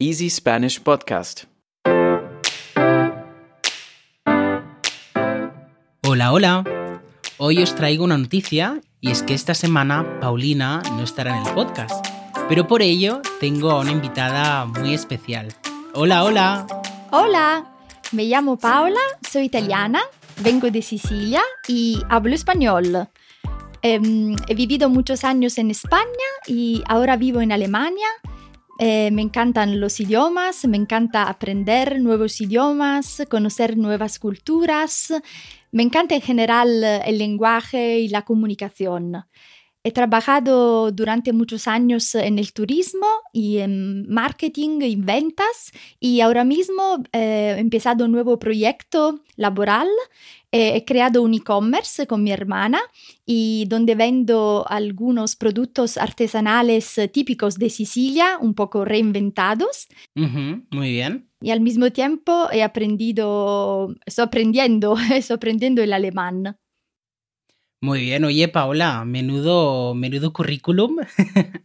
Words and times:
Easy 0.00 0.30
Spanish 0.30 0.80
Podcast. 0.80 1.46
Hola, 6.06 6.32
hola. 6.32 6.64
Hoy 7.38 7.60
os 7.60 7.74
traigo 7.74 8.04
una 8.04 8.16
noticia 8.16 8.80
y 9.00 9.10
es 9.10 9.24
que 9.24 9.34
esta 9.34 9.54
semana 9.54 10.20
Paulina 10.20 10.84
no 10.92 11.02
estará 11.02 11.36
en 11.36 11.44
el 11.44 11.52
podcast, 11.52 12.06
pero 12.48 12.68
por 12.68 12.80
ello 12.80 13.22
tengo 13.40 13.72
a 13.72 13.80
una 13.80 13.90
invitada 13.90 14.66
muy 14.66 14.94
especial. 14.94 15.52
Hola, 15.94 16.22
hola. 16.22 16.68
Hola, 17.10 17.66
me 18.12 18.26
llamo 18.26 18.56
Paola, 18.56 19.00
soy 19.28 19.46
italiana, 19.46 20.00
vengo 20.44 20.70
de 20.70 20.82
Sicilia 20.82 21.42
y 21.66 22.00
hablo 22.08 22.36
español. 22.36 23.08
Em, 23.82 24.36
he 24.46 24.54
vivido 24.54 24.90
muchos 24.90 25.24
años 25.24 25.58
en 25.58 25.72
España 25.72 26.28
y 26.46 26.84
ahora 26.86 27.16
vivo 27.16 27.40
en 27.40 27.50
Alemania. 27.50 28.06
Eh, 28.78 29.10
me 29.10 29.22
encantan 29.22 29.80
los 29.80 29.98
idiomas, 29.98 30.64
me 30.66 30.76
encanta 30.76 31.24
aprender 31.24 32.00
nuevos 32.00 32.40
idiomas, 32.40 33.22
conocer 33.28 33.76
nuevas 33.76 34.18
culturas. 34.20 35.12
Me 35.72 35.82
encanta 35.82 36.14
en 36.14 36.22
general 36.22 36.84
el 36.84 37.18
lenguaje 37.18 37.98
y 37.98 38.08
la 38.08 38.22
comunicación. 38.22 39.24
He 39.88 39.90
trabajado 39.90 40.92
durante 40.92 41.32
muchos 41.32 41.66
años 41.66 42.14
en 42.14 42.38
el 42.38 42.52
turismo 42.52 43.06
y 43.32 43.56
en 43.56 44.06
marketing 44.06 44.82
y 44.82 44.96
ventas 44.96 45.72
y 45.98 46.20
ahora 46.20 46.44
mismo 46.44 47.02
eh, 47.14 47.54
he 47.56 47.58
empezado 47.58 48.04
un 48.04 48.12
nuevo 48.12 48.38
proyecto 48.38 49.22
laboral. 49.36 49.88
Eh, 50.52 50.76
he 50.76 50.84
creado 50.84 51.22
un 51.22 51.32
e-commerce 51.32 52.06
con 52.06 52.22
mi 52.22 52.30
hermana 52.32 52.80
y 53.24 53.64
donde 53.68 53.94
vendo 53.94 54.66
algunos 54.68 55.36
productos 55.36 55.96
artesanales 55.96 57.00
típicos 57.10 57.54
de 57.54 57.70
Sicilia, 57.70 58.36
un 58.42 58.52
poco 58.52 58.84
reinventados. 58.84 59.88
muy 60.14 60.90
bien. 60.90 61.30
Y 61.40 61.48
al 61.48 61.62
mismo 61.62 61.90
tiempo 61.92 62.48
he 62.52 62.62
aprendido, 62.62 63.94
estoy 64.04 64.26
aprendiendo, 64.26 64.96
estoy 65.14 65.36
aprendiendo 65.36 65.82
el 65.82 65.94
alemán. 65.94 66.58
Muy 67.80 68.00
bien, 68.00 68.24
oye 68.24 68.48
Paola, 68.48 69.04
menudo, 69.04 69.94
menudo 69.94 70.32
currículum. 70.32 70.96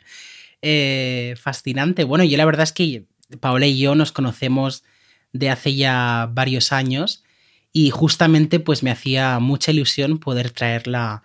Eh, 0.66 1.36
fascinante. 1.42 2.06
Bueno, 2.06 2.24
yo 2.24 2.38
la 2.38 2.46
verdad 2.46 2.64
es 2.64 2.72
que 2.72 3.04
Paola 3.42 3.68
y 3.68 3.78
yo 3.78 3.96
nos 3.96 4.14
conocemos 4.14 4.86
de 5.34 5.50
hace 5.50 5.76
ya 5.76 6.30
varios 6.32 6.72
años 6.72 7.26
y 7.74 7.90
justamente 7.90 8.62
pues 8.62 8.82
me 8.82 8.90
hacía 8.90 9.40
mucha 9.40 9.72
ilusión 9.72 10.20
poder 10.20 10.52
traerla 10.52 11.22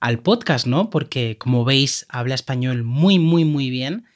al 0.00 0.18
podcast, 0.18 0.66
¿no? 0.66 0.90
Porque 0.90 1.38
como 1.38 1.64
veis 1.64 2.04
habla 2.08 2.34
español 2.34 2.82
muy, 2.82 3.20
muy, 3.20 3.44
muy 3.44 3.70
bien 3.70 4.06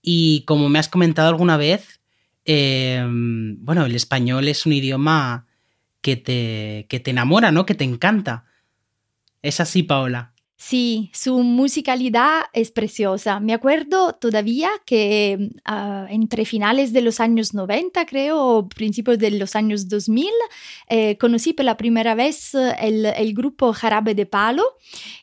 y 0.00 0.44
como 0.46 0.70
me 0.70 0.78
has 0.78 0.88
comentado 0.88 1.28
alguna 1.28 1.58
vez, 1.58 2.00
em, 2.46 3.62
bueno, 3.62 3.84
el 3.84 3.94
español 3.94 4.48
es 4.48 4.64
un 4.64 4.72
idioma 4.72 5.46
que 6.00 6.16
te, 6.16 6.86
que 6.88 6.98
te 6.98 7.10
enamora, 7.10 7.50
¿no? 7.52 7.66
Que 7.66 7.74
te 7.74 7.84
encanta. 7.84 8.46
Es 9.44 9.60
así, 9.60 9.82
Paola. 9.82 10.32
Sí, 10.56 11.10
su 11.12 11.42
musicalidad 11.42 12.44
es 12.54 12.70
preciosa. 12.70 13.38
Me 13.40 13.52
acuerdo 13.52 14.14
todavía 14.14 14.70
que 14.86 15.50
uh, 15.70 16.06
entre 16.08 16.46
finales 16.46 16.94
de 16.94 17.02
los 17.02 17.20
años 17.20 17.52
90, 17.52 18.06
creo, 18.06 18.40
o 18.40 18.68
principios 18.70 19.18
de 19.18 19.32
los 19.32 19.54
años 19.54 19.90
2000, 19.90 20.28
eh, 20.88 21.18
conocí 21.18 21.52
por 21.52 21.66
la 21.66 21.76
primera 21.76 22.14
vez 22.14 22.54
el, 22.54 23.04
el, 23.04 23.34
grupo 23.34 23.74
Jarabe 23.74 24.14
de 24.14 24.24
Palo 24.24 24.64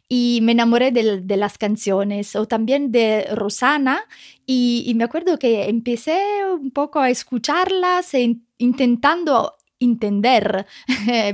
y 0.08 0.42
me 0.44 0.52
enamoré 0.52 0.92
de, 0.92 1.22
de 1.22 1.38
las 1.38 1.58
canciones, 1.58 2.36
o 2.36 2.46
también 2.46 2.92
de 2.92 3.26
Rosana, 3.34 4.04
y, 4.46 4.84
y, 4.86 4.94
me 4.94 5.06
acuerdo 5.06 5.40
que 5.40 5.68
empecé 5.70 6.22
un 6.54 6.70
poco 6.70 7.00
a 7.00 7.10
escucharlas 7.10 8.14
e 8.14 8.38
intentando 8.60 9.56
entender, 9.82 10.66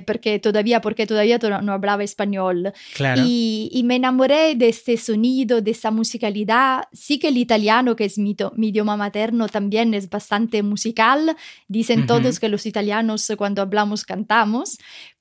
porque 0.08 0.40
todavía, 0.40 0.81
porque 0.81 1.06
todavía 1.06 1.38
no 1.38 1.72
hablaba 1.72 2.03
español. 2.03 2.73
Claro. 2.95 3.22
Y, 3.23 3.70
y, 3.72 3.83
me 3.83 3.98
enamoré 3.98 4.55
de 4.55 4.70
este 4.70 4.98
sonido, 4.98 5.61
de 5.61 5.72
esa 5.72 5.92
musicalidad. 5.92 6.86
Sí 6.92 7.20
que 7.20 7.27
el 7.27 7.38
italiano, 7.38 7.95
que 7.95 8.05
es 8.05 8.17
mi, 8.17 8.36
mi 8.55 8.70
idioma 8.70 8.98
materno, 8.98 9.48
también 9.48 9.94
es 9.94 10.10
bastante 10.10 10.64
musical. 10.64 11.36
Dicen 11.67 11.99
uh 11.99 12.04
-huh. 12.04 12.08
todos 12.08 12.39
que 12.39 12.49
los 12.49 12.66
italianos 12.66 13.32
cuando 13.38 13.61
hablamos 13.61 14.04
cantamos, 14.05 14.77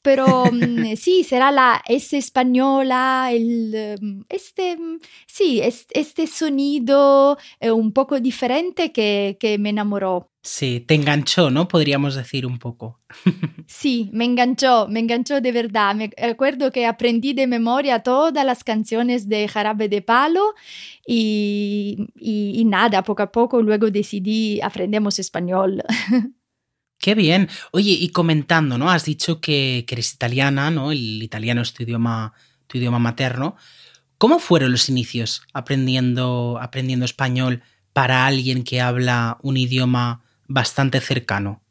pero 0.06 0.44
mm, 0.52 0.94
sí, 0.94 1.24
será 1.24 1.50
la 1.50 1.82
S 1.84 2.16
española, 2.16 3.30
el, 3.32 3.98
mm, 4.00 4.20
este, 4.28 4.76
mm, 4.76 5.00
sí, 5.26 5.60
este 5.60 6.28
sonido 6.28 7.36
eh, 7.58 7.72
un 7.72 7.92
poco 7.92 8.20
diferente 8.20 8.92
que, 8.92 9.36
que 9.40 9.58
me 9.58 9.70
enamoró. 9.70 10.30
Sí, 10.44 10.78
te 10.78 10.94
enganchó, 10.94 11.50
¿no? 11.50 11.66
Podríamos 11.66 12.14
decir 12.14 12.46
un 12.46 12.60
poco. 12.60 13.00
sí, 13.66 14.08
me 14.12 14.24
enganchó, 14.24 14.86
me 14.88 15.00
enganchó 15.00 15.40
de 15.40 15.50
verdad. 15.50 15.96
Me 15.96 16.12
acuerdo 16.22 16.70
que 16.70 16.86
aprendí 16.86 17.32
de 17.32 17.48
memoria 17.48 18.04
todas 18.04 18.46
las 18.46 18.62
canciones 18.62 19.28
de 19.28 19.48
Jarabe 19.48 19.88
de 19.88 20.02
Palo 20.02 20.54
y, 21.04 21.96
y, 22.14 22.60
y 22.60 22.64
nada, 22.64 23.02
poco 23.02 23.24
a 23.24 23.32
poco 23.32 23.60
luego 23.60 23.90
decidí 23.90 24.60
aprendemos 24.60 25.18
español. 25.18 25.82
Qué 26.98 27.14
bien. 27.14 27.48
Oye, 27.72 27.92
y 27.92 28.08
comentando, 28.10 28.78
¿no? 28.78 28.90
Has 28.90 29.04
dicho 29.04 29.40
que, 29.40 29.84
que, 29.86 29.94
eres 29.94 30.14
italiana, 30.14 30.70
¿no? 30.70 30.92
El 30.92 31.22
italiano 31.22 31.62
es 31.62 31.72
tu 31.72 31.82
idioma, 31.82 32.32
tu 32.66 32.78
idioma 32.78 32.98
materno. 32.98 33.56
¿Cómo 34.18 34.38
fueron 34.38 34.72
los 34.72 34.88
inicios 34.88 35.42
aprendiendo, 35.52 36.58
aprendiendo 36.60 37.04
español 37.04 37.62
para 37.96 38.26
alguien 38.26 38.62
que 38.62 38.82
habla 38.82 39.38
un 39.40 39.56
idioma 39.56 40.22
bastante 40.48 41.00
cercano. 41.00 41.62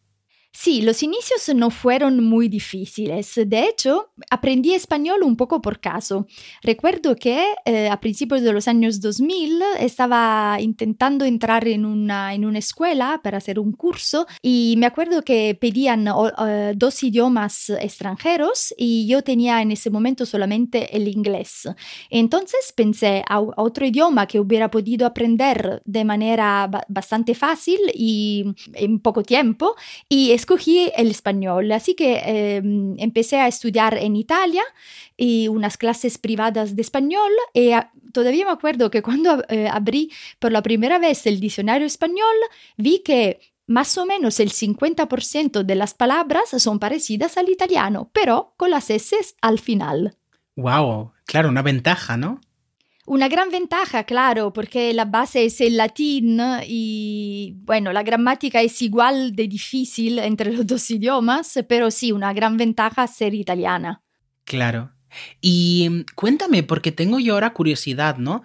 Sí, 0.57 0.81
los 0.81 1.03
inicios 1.03 1.53
no 1.53 1.69
fueron 1.69 2.23
muy 2.23 2.47
difíciles. 2.47 3.33
De 3.45 3.65
hecho, 3.65 4.11
aprendí 4.29 4.73
español 4.73 5.21
un 5.21 5.35
poco 5.35 5.61
por 5.61 5.81
caso. 5.81 6.27
Recuerdo 6.63 7.17
que 7.17 7.43
eh, 7.65 7.89
a 7.89 7.99
principios 7.99 8.41
de 8.41 8.53
los 8.53 8.69
años 8.69 9.01
2000 9.01 9.61
estaba 9.81 10.57
intentando 10.61 11.25
entrar 11.25 11.67
en 11.67 11.85
una, 11.85 12.33
en 12.33 12.45
una 12.45 12.59
escuela 12.59 13.19
para 13.21 13.39
hacer 13.39 13.59
un 13.59 13.73
curso 13.73 14.27
y 14.41 14.75
me 14.77 14.85
acuerdo 14.85 15.23
que 15.23 15.57
pedían 15.59 16.07
uh, 16.07 16.31
dos 16.73 17.03
idiomas 17.03 17.69
extranjeros 17.69 18.73
y 18.77 19.07
yo 19.07 19.23
tenía 19.23 19.61
en 19.61 19.71
ese 19.73 19.89
momento 19.89 20.25
solamente 20.25 20.95
el 20.95 21.09
inglés. 21.09 21.67
Entonces 22.09 22.71
pensé 22.73 23.23
a, 23.27 23.41
otro 23.41 23.85
idioma 23.85 24.25
que 24.25 24.39
hubiera 24.39 24.71
podido 24.71 25.05
aprender 25.05 25.81
de 25.83 26.05
manera 26.05 26.67
ba 26.71 26.85
bastante 26.87 27.35
fácil 27.35 27.79
y 27.93 28.45
en 28.73 28.99
poco 28.99 29.21
tiempo 29.21 29.75
y 30.07 30.31
escogí 30.45 30.91
el 30.95 31.09
español. 31.09 31.71
Así 31.71 31.95
que 31.95 32.21
eh, 32.23 32.61
empecé 32.97 33.37
a 33.37 33.47
estudiar 33.47 33.97
en 33.97 34.15
Italia 34.15 34.63
y 35.17 35.47
unas 35.47 35.75
clases 35.77 36.17
privadas 36.17 36.75
de 36.75 36.81
español 36.81 37.31
y 37.53 37.71
a, 37.71 37.91
todavía 38.13 38.45
me 38.45 38.51
acuerdo 38.51 38.91
que 38.91 39.01
cuando 39.01 39.43
eh, 39.49 39.67
abrí 39.67 40.11
por 40.39 40.51
la 40.51 40.61
primera 40.61 40.99
vez 40.99 41.25
el 41.25 41.39
diccionario 41.39 41.87
español 41.87 42.35
vi 42.77 42.99
que 42.99 43.39
más 43.67 43.97
o 43.97 44.05
menos 44.05 44.39
el 44.39 44.51
50% 44.51 45.63
de 45.63 45.75
las 45.75 45.95
palabras 45.95 46.49
son 46.57 46.77
parecidas 46.77 47.37
al 47.37 47.49
italiano, 47.49 48.11
pero 48.13 48.53
con 48.57 48.69
las 48.69 48.91
S 48.91 49.15
al 49.41 49.57
final. 49.57 50.15
Wow, 50.55 51.13
claro, 51.25 51.49
una 51.49 51.63
ventaja, 51.63 52.15
¿no? 52.15 52.39
Una 53.07 53.27
gran 53.27 53.51
ventaja, 53.51 54.03
claro, 54.03 54.51
porque 54.51 54.91
la 54.93 55.05
base 55.05 55.45
es 55.45 55.61
el 55.61 55.77
latín 55.77 56.41
y 56.65 57.53
bueno, 57.57 57.93
la 57.93 58.01
gramática 58.01 58.61
es 58.61 58.81
igual 58.81 59.35
de 59.35 59.47
difícil 59.47 60.17
entre 60.17 60.51
los 60.51 60.65
dos 60.67 60.89
idiomas, 60.89 61.59
pero 61.69 61.91
sí, 61.91 62.11
una 62.11 62.33
gran 62.33 62.57
ventaja 62.57 63.05
ser 63.05 63.35
italiana. 63.35 64.01
Claro. 64.43 64.91
Y 65.39 66.05
cuéntame, 66.15 66.63
porque 66.63 66.91
tengo 66.91 67.19
yo 67.19 67.35
ahora 67.35 67.53
curiosidad, 67.53 68.17
¿no? 68.17 68.43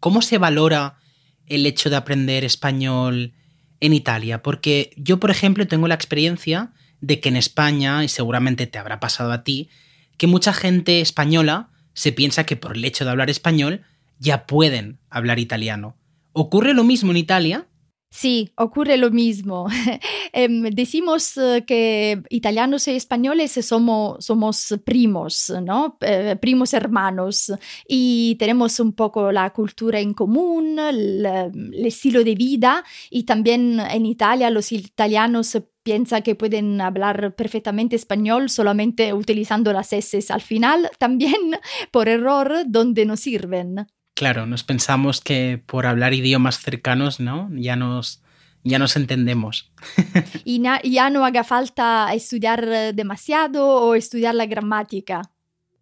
¿Cómo 0.00 0.20
se 0.20 0.38
valora 0.38 0.98
el 1.46 1.64
hecho 1.64 1.88
de 1.88 1.96
aprender 1.96 2.44
español 2.44 3.34
en 3.80 3.92
Italia? 3.92 4.42
Porque 4.42 4.90
yo, 4.96 5.20
por 5.20 5.30
ejemplo, 5.30 5.66
tengo 5.68 5.86
la 5.86 5.94
experiencia 5.94 6.72
de 7.00 7.20
que 7.20 7.28
en 7.28 7.36
España, 7.36 8.02
y 8.02 8.08
seguramente 8.08 8.66
te 8.66 8.78
habrá 8.78 8.98
pasado 8.98 9.30
a 9.30 9.44
ti, 9.44 9.70
que 10.16 10.26
mucha 10.26 10.52
gente 10.52 11.00
española 11.00 11.70
se 11.94 12.12
piensa 12.12 12.44
que 12.44 12.56
por 12.56 12.76
el 12.76 12.84
hecho 12.84 13.04
de 13.04 13.10
hablar 13.10 13.30
español 13.30 13.82
ya 14.22 14.46
pueden 14.46 15.00
hablar 15.10 15.38
italiano. 15.40 15.96
¿Ocurre 16.32 16.74
lo 16.74 16.84
mismo 16.84 17.10
en 17.10 17.16
Italia? 17.16 17.68
Sí, 18.08 18.52
ocurre 18.56 18.98
lo 18.98 19.10
mismo. 19.10 19.66
eh, 20.32 20.48
decimos 20.72 21.34
que 21.66 22.22
italianos 22.28 22.86
y 22.86 22.92
españoles 22.92 23.52
somos, 23.62 24.24
somos 24.24 24.74
primos, 24.84 25.52
¿no? 25.64 25.96
Eh, 26.02 26.36
primos 26.40 26.72
hermanos 26.72 27.52
y 27.88 28.36
tenemos 28.38 28.78
un 28.80 28.92
poco 28.92 29.32
la 29.32 29.50
cultura 29.50 29.98
en 29.98 30.14
común, 30.14 30.78
el, 30.78 31.26
el, 31.26 31.86
estilo 31.86 32.22
de 32.22 32.34
vida 32.34 32.84
y 33.10 33.24
también 33.24 33.80
en 33.80 34.06
Italia 34.06 34.50
los 34.50 34.70
italianos 34.72 35.58
piensan 35.82 36.22
que 36.22 36.36
pueden 36.36 36.80
hablar 36.80 37.34
perfectamente 37.34 37.96
español 37.96 38.50
solamente 38.50 39.14
utilizando 39.14 39.72
las 39.72 39.92
S 39.92 40.32
al 40.32 40.42
final, 40.42 40.90
también 40.98 41.58
por 41.90 42.08
error 42.08 42.64
donde 42.66 43.04
no 43.04 43.16
sirven. 43.16 43.86
Claro, 44.14 44.46
nos 44.46 44.62
pensamos 44.62 45.20
que 45.20 45.62
por 45.64 45.86
hablar 45.86 46.14
idiomas 46.14 46.60
cercanos, 46.60 47.18
¿no? 47.18 47.48
Ya 47.54 47.76
nos, 47.76 48.22
ya 48.62 48.78
nos 48.78 48.96
entendemos. 48.96 49.72
y 50.44 50.62
ya 50.62 51.10
no 51.10 51.24
haga 51.24 51.44
falta 51.44 52.12
estudiar 52.14 52.94
demasiado 52.94 53.66
o 53.66 53.94
estudiar 53.94 54.34
la 54.34 54.46
gramática. 54.46 55.22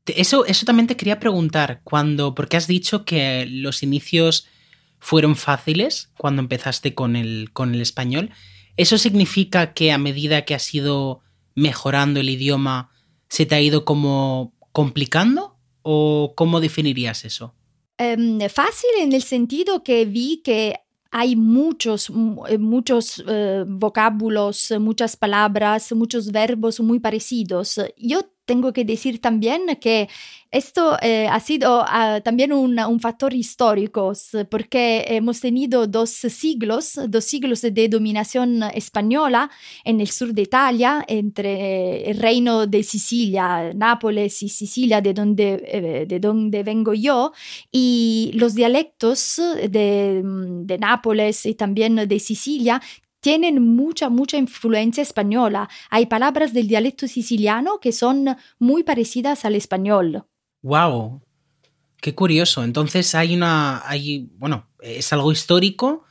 Eso, 0.07 0.45
eso 0.47 0.65
también 0.67 0.87
te 0.87 0.97
quería 0.97 1.21
preguntar, 1.21 1.83
cuando, 1.85 2.35
porque 2.35 2.57
has 2.57 2.67
dicho 2.67 3.05
que 3.05 3.47
los 3.47 3.83
inicios 3.83 4.47
fueron 4.99 5.37
fáciles 5.37 6.11
cuando 6.17 6.43
empezaste 6.43 6.95
con 6.95 7.17
el, 7.17 7.51
con 7.53 7.75
el 7.75 7.81
español. 7.81 8.31
¿Eso 8.77 8.99
significa 8.99 9.73
que 9.73 9.93
a 9.93 9.99
medida 9.99 10.45
que 10.45 10.55
has 10.55 10.73
ido 10.75 11.21
mejorando 11.55 12.21
el 12.21 12.31
idioma, 12.31 12.91
se 13.29 13.47
te 13.47 13.55
ha 13.55 13.61
ido 13.61 13.85
como 13.85 14.55
complicando? 14.73 15.57
¿O 15.83 16.35
cómo 16.37 16.61
definirías 16.61 17.25
eso? 17.25 17.55
Um, 18.01 18.41
fácil 18.49 18.89
en 19.01 19.13
el 19.13 19.23
sentido 19.23 19.83
que 19.83 20.07
vi 20.07 20.41
que 20.43 20.75
hay 21.11 21.37
muchos, 21.37 22.11
eh, 22.49 22.57
muchos 22.57 23.19
uh, 23.19 23.67
vocábulos, 23.67 24.73
muchas 24.81 25.17
palabras, 25.17 25.93
muchos 25.93 26.33
verbos 26.33 26.81
muy 26.81 26.99
parecidos. 26.99 27.79
Yo 27.99 28.23
tengo 28.51 28.73
que 28.73 28.85
decir 28.85 29.21
también 29.21 29.61
que 29.81 30.09
esto 30.51 30.97
eh, 31.03 31.29
ha 31.29 31.39
sido 31.39 31.83
uh, 31.83 32.21
también 32.25 32.53
un, 32.53 32.99
factor 32.99 33.33
histórico, 33.33 34.13
porque 34.51 35.05
hemos 35.07 35.41
tenido 35.41 35.87
dos 35.87 36.11
siglos, 36.11 36.99
dos 37.09 37.25
siglos 37.25 37.61
de 37.61 37.89
dominación 37.89 38.65
española 38.75 39.49
en 39.85 40.01
el 40.01 40.09
sur 40.09 40.35
de 40.35 40.43
Italia, 40.43 41.05
entre 41.07 42.11
el 42.11 42.19
reino 42.19 42.67
de 42.67 42.83
Sicilia, 42.83 43.73
Nápoles 43.73 44.43
y 44.43 44.49
Sicilia, 44.49 45.01
de 45.01 45.15
donde, 45.15 45.49
eh, 45.69 46.07
de 46.09 46.19
donde 46.19 46.65
vengo 46.65 46.93
yo, 46.93 47.33
y 47.71 48.33
los 48.35 48.57
dialectos 48.57 49.41
de, 49.69 50.23
de 50.25 50.79
Nápoles 50.79 51.47
y 51.47 51.55
también 51.55 51.95
de 51.95 52.19
Sicilia 52.19 52.81
tienen 53.21 53.63
mucha, 53.63 54.09
mucha 54.09 54.37
influencia 54.37 55.03
española. 55.03 55.69
Hay 55.91 56.07
palabras 56.07 56.53
del 56.53 56.69
dialecto 56.69 57.07
siciliano 57.07 57.79
que 57.81 57.93
son 57.93 58.37
muy 58.59 58.83
parecidas 58.83 59.45
al 59.45 59.55
español. 59.55 60.25
¡Wow! 60.63 61.23
Qué 62.01 62.15
curioso. 62.15 62.65
Entonces 62.65 63.15
hay 63.15 63.35
una. 63.35 63.83
Hay, 63.87 64.31
bueno, 64.37 64.69
es 64.81 65.13
algo 65.13 65.33
histórico. 65.33 66.05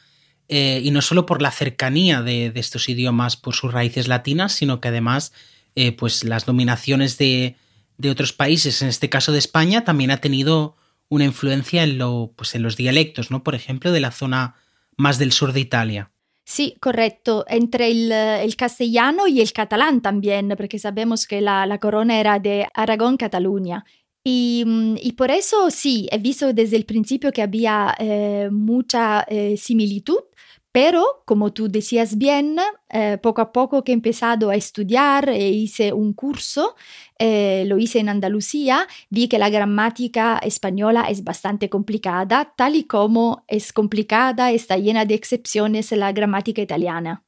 Eh, 0.51 0.81
y 0.83 0.89
no 0.89 1.01
solo 1.03 1.27
por 1.27 1.43
la 1.43 1.51
cercanía 1.51 2.23
de, 2.23 2.51
estos 2.55 2.89
idiomas 2.89 3.37
por 3.37 3.53
sus 3.53 3.71
raíces 3.71 4.07
latinas, 4.07 4.51
sino 4.51 4.81
que 4.81 4.87
además, 4.87 5.31
eh, 5.75 5.91
pues 5.91 6.23
las 6.23 6.47
dominaciones 6.47 7.19
de, 7.19 7.55
de, 7.99 8.09
otros 8.09 8.33
países, 8.33 8.81
en 8.81 8.87
este 8.87 9.09
caso 9.09 9.31
de 9.31 9.37
España, 9.37 9.83
también 9.83 10.09
ha 10.09 10.17
tenido 10.17 10.75
una 11.07 11.25
influencia 11.25 11.83
en, 11.83 11.99
lo, 11.99 12.33
pues 12.35 12.55
en 12.55 12.63
los 12.63 12.77
dialectos, 12.77 13.29
¿no? 13.29 13.43
Por 13.43 13.53
ejemplo, 13.53 13.91
de 13.91 13.99
la 13.99 14.11
zona 14.11 14.55
más 14.97 15.19
del 15.19 15.31
sur 15.31 15.53
de 15.53 15.59
Italia. 15.59 16.11
Sí, 16.49 16.75
correcto, 16.79 17.45
entre 17.47 17.91
el, 17.91 18.11
el, 18.11 18.55
castellano 18.55 19.27
y 19.27 19.39
el 19.39 19.53
catalán 19.53 20.01
también, 20.01 20.51
porque 20.57 20.79
sabemos 20.79 21.27
que 21.27 21.41
la, 21.41 21.67
la 21.67 21.77
corona 21.77 22.19
era 22.19 22.39
de 22.39 22.67
Aragón, 22.73 23.17
Cataluña. 23.17 23.85
Y, 24.23 24.63
mm, 24.65 24.95
y, 24.99 25.11
por 25.11 25.29
eso 25.29 25.69
sí, 25.69 26.07
he 26.11 26.17
visto 26.17 26.51
desde 26.51 26.75
el 26.75 26.85
principio 26.85 27.31
que 27.31 27.43
había 27.43 27.95
eh, 27.99 28.49
mucha 28.51 29.25
eh, 29.29 29.57
similitud 29.57 30.21
pero, 30.71 31.23
como 31.25 31.51
tú 31.51 31.67
decías 31.67 32.17
bien, 32.17 32.57
eh, 32.89 33.17
poco 33.21 33.41
a 33.41 33.51
poco 33.51 33.83
que 33.83 33.91
he 33.91 33.93
empezado 33.93 34.51
a 34.51 34.55
estudiar 34.55 35.27
e 35.29 35.49
hice 35.49 35.93
un 35.93 36.13
curso, 36.13 36.75
eh, 37.17 37.63
lo 37.65 37.79
hice 37.79 37.99
en 37.99 38.09
Andalucía, 38.09 38.87
vi 39.09 39.27
que 39.27 39.39
la 39.39 39.49
gramática 39.49 40.37
española 40.37 41.05
es 41.09 41.23
bastante 41.23 41.69
complicada, 41.69 42.53
tal 42.55 42.75
y 42.75 42.83
como 42.83 43.43
es 43.47 43.73
complicada, 43.73 44.51
está 44.51 44.77
llena 44.77 45.05
de 45.05 45.15
excepciones 45.15 45.91
la 45.91 46.11
gramática 46.11 46.61
italiana. 46.61 47.23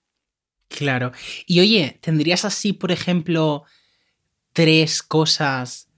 Claro. 0.67 1.11
Y 1.47 1.61
oye, 1.61 1.97
¿tendrías 1.99 2.45
así, 2.45 2.73
por 2.73 2.91
ejemplo, 2.91 3.63
tres 4.53 5.01
cosas 5.01 5.89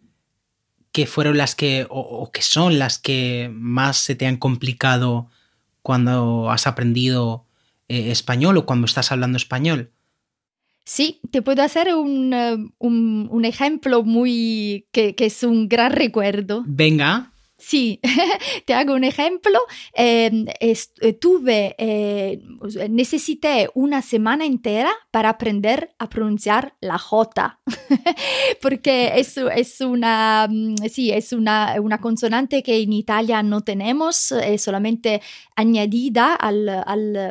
que 0.94 1.06
fueron 1.08 1.38
las 1.38 1.56
que, 1.56 1.86
o, 1.90 2.00
o 2.00 2.32
que 2.32 2.42
son 2.42 2.80
las 2.80 3.00
que 3.00 3.52
más 3.52 3.98
se 3.98 4.16
te 4.16 4.28
han 4.28 4.38
complicado? 4.38 5.30
Cuando 5.84 6.50
has 6.50 6.66
aprendido 6.66 7.46
eh, 7.88 8.10
español 8.10 8.58
o 8.58 8.66
cuando 8.66 8.86
estás 8.86 9.12
hablando 9.12 9.38
español? 9.38 9.92
Sí, 10.86 11.22
te 11.32 11.42
puedo 11.42 11.62
hacer 11.62 11.94
un, 11.94 12.34
uh, 12.34 12.72
un, 12.80 13.28
un 13.32 13.46
ejemplo 13.46 14.04
muy 14.04 14.88
que, 14.92 15.16
que, 15.16 15.28
es 15.28 15.44
un 15.44 15.70
gran 15.70 15.92
recuerdo. 15.92 16.64
Venga. 16.66 17.34
Sí, 17.64 18.02
te 18.66 18.74
hago 18.74 18.94
un 18.94 19.06
ejemplo. 19.06 19.58
Eh, 19.94 20.46
tuve, 21.22 21.76
eh, 21.78 22.42
necesité 22.90 23.70
una 23.74 24.02
semana 24.02 24.46
entera 24.46 24.92
para 25.12 25.30
aprender 25.30 25.96
a 25.98 26.10
pronunciar 26.10 26.76
la 26.82 26.98
J, 26.98 27.62
porque 28.62 29.14
es, 29.16 29.38
es, 29.38 29.80
una, 29.80 30.48
mm, 30.50 30.76
sí, 30.90 31.12
es 31.12 31.32
una, 31.32 31.76
una, 31.80 32.02
consonante 32.02 32.64
que 32.64 32.82
en 32.82 32.92
Italia 32.92 33.42
no 33.44 33.62
tenemos, 33.62 34.34
es 34.34 34.62
solamente 34.62 35.22
añadida 35.56 36.36
al, 36.36 36.66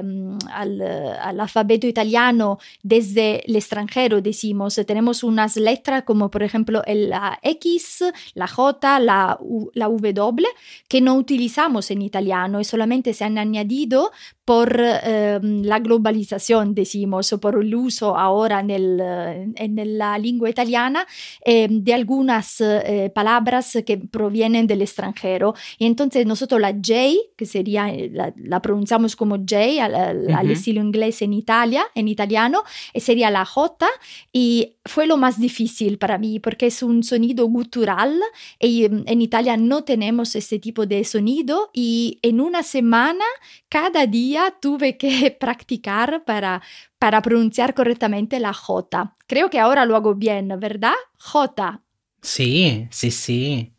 mm, 0.04 0.38
al, 0.50 0.82
al 0.82 1.40
alfabeto 1.40 1.86
italiano 1.86 2.58
desde 2.82 3.44
el 3.48 3.56
extranjero, 3.56 4.20
decimos. 4.20 4.80
Tenemos 4.86 5.22
unas 5.22 5.56
letras 5.56 6.04
como 6.04 6.30
por 6.30 6.42
ejemplo 6.42 6.82
la 6.86 7.38
X, 7.42 8.04
la 8.34 8.46
J, 8.46 9.00
la, 9.00 9.38
U, 9.40 9.70
la 9.74 9.86
W 9.88 10.46
que 10.88 11.00
no 11.00 11.14
utilizamos 11.14 11.90
en 11.90 12.02
italiano 12.02 12.60
y 12.60 12.64
solamente 12.64 13.14
se 13.14 13.24
han 13.24 13.38
añadido 13.38 14.10
por 14.44 14.76
eh, 14.80 15.38
la 15.42 15.78
globalización, 15.78 16.74
decimos, 16.74 17.34
por 17.40 17.62
el 17.62 17.74
uso 17.74 18.16
ahora 18.16 18.60
en, 18.60 19.54
en 19.56 19.98
la 19.98 20.19
lengua 20.19 20.50
italiana 20.50 21.06
eh, 21.44 21.69
de 21.70 21.94
algunas 21.94 22.60
eh, 22.60 23.10
palabras 23.14 23.78
que 23.86 23.98
provienen 23.98 24.66
del 24.66 24.82
extranjero. 24.82 25.54
Y 25.78 25.86
entonces 25.86 26.26
nosotros 26.26 26.60
la 26.60 26.72
J, 26.72 27.14
que 27.36 27.46
sería, 27.46 27.88
la, 28.12 28.32
la 28.36 28.60
pronunciamos 28.60 29.16
como 29.16 29.36
J 29.36 29.84
al, 29.84 29.94
al, 29.94 30.16
uh 30.16 30.26
-huh. 30.28 30.38
al, 30.38 30.50
estilo 30.50 30.80
inglés 30.80 31.22
en 31.22 31.32
Italia, 31.32 31.84
en 31.94 32.08
italiano, 32.08 32.62
sería 32.94 33.30
la 33.30 33.44
J 33.44 33.86
y 34.32 34.76
fue 34.84 35.06
lo 35.06 35.16
más 35.16 35.38
difícil 35.38 35.98
para 35.98 36.18
mí 36.18 36.40
porque 36.40 36.66
es 36.66 36.82
un 36.82 37.02
sonido 37.02 37.46
gutural 37.46 38.20
y 38.58 38.84
en 38.84 39.22
Italia 39.22 39.56
no 39.56 39.84
tenemos 39.84 40.34
este 40.36 40.58
tipo 40.58 40.86
de 40.86 41.04
sonido 41.04 41.70
y 41.72 42.18
en 42.22 42.40
una 42.40 42.62
semana, 42.62 43.24
cada 43.68 44.06
día 44.06 44.54
tuve 44.60 44.96
que 44.96 45.36
practicar 45.40 46.24
para, 46.24 46.62
para 46.98 47.22
pronunciar 47.22 47.74
correctamente 47.74 48.38
la 48.40 48.52
J. 48.52 49.16
Creo 49.26 49.50
que 49.50 49.58
ahora 49.58 49.84
lo 49.84 49.96
hago 49.96 50.14
bien, 50.14 50.48
¿verdad? 50.58 50.94
J. 51.19 51.82
Sí, 52.20 52.86
sí, 52.90 53.10
sí. 53.10 53.72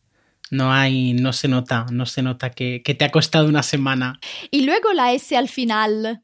No 0.53 0.71
hay, 0.71 1.13
no 1.13 1.33
se 1.33 1.47
nota, 1.47 1.87
no 1.91 2.05
se 2.05 2.21
nota 2.21 2.51
que, 2.51 2.83
que 2.83 2.93
te 2.93 3.05
ha 3.05 3.09
costado 3.09 3.47
una 3.47 3.63
semana. 3.63 4.19
Y 4.51 4.65
luego 4.65 4.93
la 4.93 5.11
S 5.11 5.35
al 5.35 5.49
final. 5.49 6.21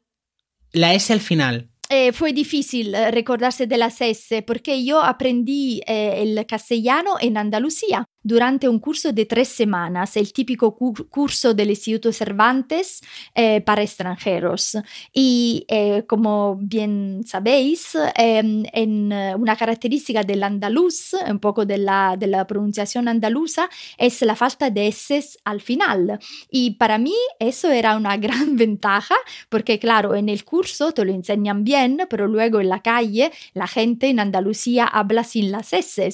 La 0.72 0.94
S 0.94 1.12
al 1.12 1.20
final. 1.20 1.70
Eh, 1.92 2.12
fue 2.12 2.32
difícil 2.32 2.94
eh, 2.94 3.10
recordarse 3.10 3.66
de 3.66 3.76
las 3.76 4.00
S 4.00 4.42
porque 4.42 4.84
yo 4.84 5.02
aprendí 5.02 5.82
eh, 5.88 6.22
el 6.22 6.46
castellano 6.46 7.16
en 7.20 7.36
Andalucía 7.36 8.04
durante 8.22 8.68
un 8.68 8.78
curso 8.78 9.12
de 9.12 9.24
tres 9.24 9.48
semanas, 9.48 10.16
el 10.16 10.32
típico 10.32 10.76
cu 10.76 10.94
curso 11.08 11.54
del 11.54 11.70
Instituto 11.70 12.12
Cervantes 12.12 13.00
eh, 13.34 13.60
para 13.62 13.82
extranjeros. 13.82 14.76
Y 15.12 15.64
eh, 15.68 16.04
como 16.06 16.56
bien 16.60 17.22
sabéis, 17.26 17.94
eh, 17.94 18.42
en 18.72 19.12
una 19.12 19.56
característica 19.56 20.22
del 20.22 20.42
andaluz, 20.42 21.14
un 21.28 21.38
poco 21.38 21.64
de 21.64 21.78
la, 21.78 22.16
de 22.18 22.26
la 22.26 22.46
pronunciación 22.46 23.08
andaluza, 23.08 23.70
es 23.96 24.20
la 24.22 24.36
falta 24.36 24.70
de 24.70 24.88
S 24.88 25.38
al 25.44 25.60
final. 25.60 26.18
Y 26.50 26.72
para 26.72 26.98
mí 26.98 27.14
eso 27.38 27.70
era 27.70 27.96
una 27.96 28.16
gran 28.18 28.56
ventaja 28.56 29.14
porque, 29.48 29.78
claro, 29.78 30.14
en 30.14 30.28
el 30.28 30.44
curso 30.44 30.92
te 30.92 31.04
lo 31.04 31.12
enseñan 31.12 31.64
bien, 31.64 32.06
pero 32.10 32.26
luego 32.26 32.60
en 32.60 32.68
la 32.68 32.82
calle 32.82 33.32
la 33.54 33.66
gente 33.66 34.08
en 34.08 34.20
Andalucía 34.20 34.84
habla 34.84 35.24
sin 35.24 35.50
las 35.50 35.72
S. 35.72 36.10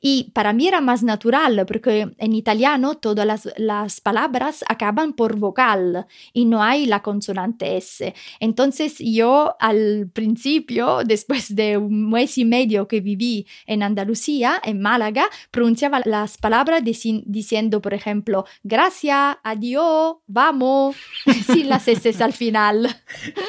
Y 0.00 0.30
para 0.32 0.52
mí 0.52 0.68
era 0.68 0.80
más 0.80 1.02
natural 1.02 1.39
porque 1.66 2.10
en 2.18 2.32
italiano 2.34 2.96
todas 2.96 3.26
las, 3.26 3.48
las, 3.56 4.00
palabras 4.00 4.64
acaban 4.68 5.12
por 5.12 5.36
vocal 5.36 6.06
y 6.32 6.44
no 6.44 6.62
hay 6.62 6.86
la 6.86 7.02
consonante 7.02 7.76
S. 7.76 8.14
Entonces 8.38 8.96
yo 8.98 9.56
al 9.58 10.10
principio, 10.12 11.00
después 11.04 11.54
de 11.54 11.76
un 11.76 12.10
mes 12.10 12.38
y 12.38 12.44
medio 12.44 12.88
que 12.88 13.00
viví 13.00 13.46
en 13.66 13.82
Andalucía, 13.82 14.60
en 14.64 14.80
Málaga, 14.80 15.24
pronunciaba 15.50 16.00
las 16.04 16.38
palabras 16.38 16.84
dic 16.84 17.22
diciendo, 17.24 17.80
por 17.80 17.94
ejemplo, 17.94 18.44
gracias, 18.62 19.36
adiós, 19.42 20.16
vamos, 20.26 20.96
sin 21.46 21.68
las 21.68 21.88
S 21.88 22.22
al 22.22 22.32
final. 22.32 23.02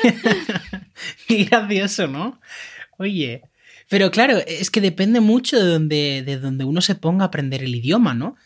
Qué 1.28 1.46
gracioso, 1.46 2.08
¿no? 2.08 2.40
Oye, 2.98 3.42
pero 3.92 4.10
claro, 4.10 4.38
es 4.48 4.72
que 4.72 4.80
depende 4.80 5.20
mucho 5.20 5.58
de 5.58 5.70
donde, 5.70 6.24
de 6.26 6.40
donde 6.40 6.64
uno 6.64 6.80
se 6.80 6.96
ponga 6.96 7.26
a 7.26 7.28
aprender 7.28 7.62
el 7.62 7.76
idioma, 7.76 8.14
¿no? 8.14 8.38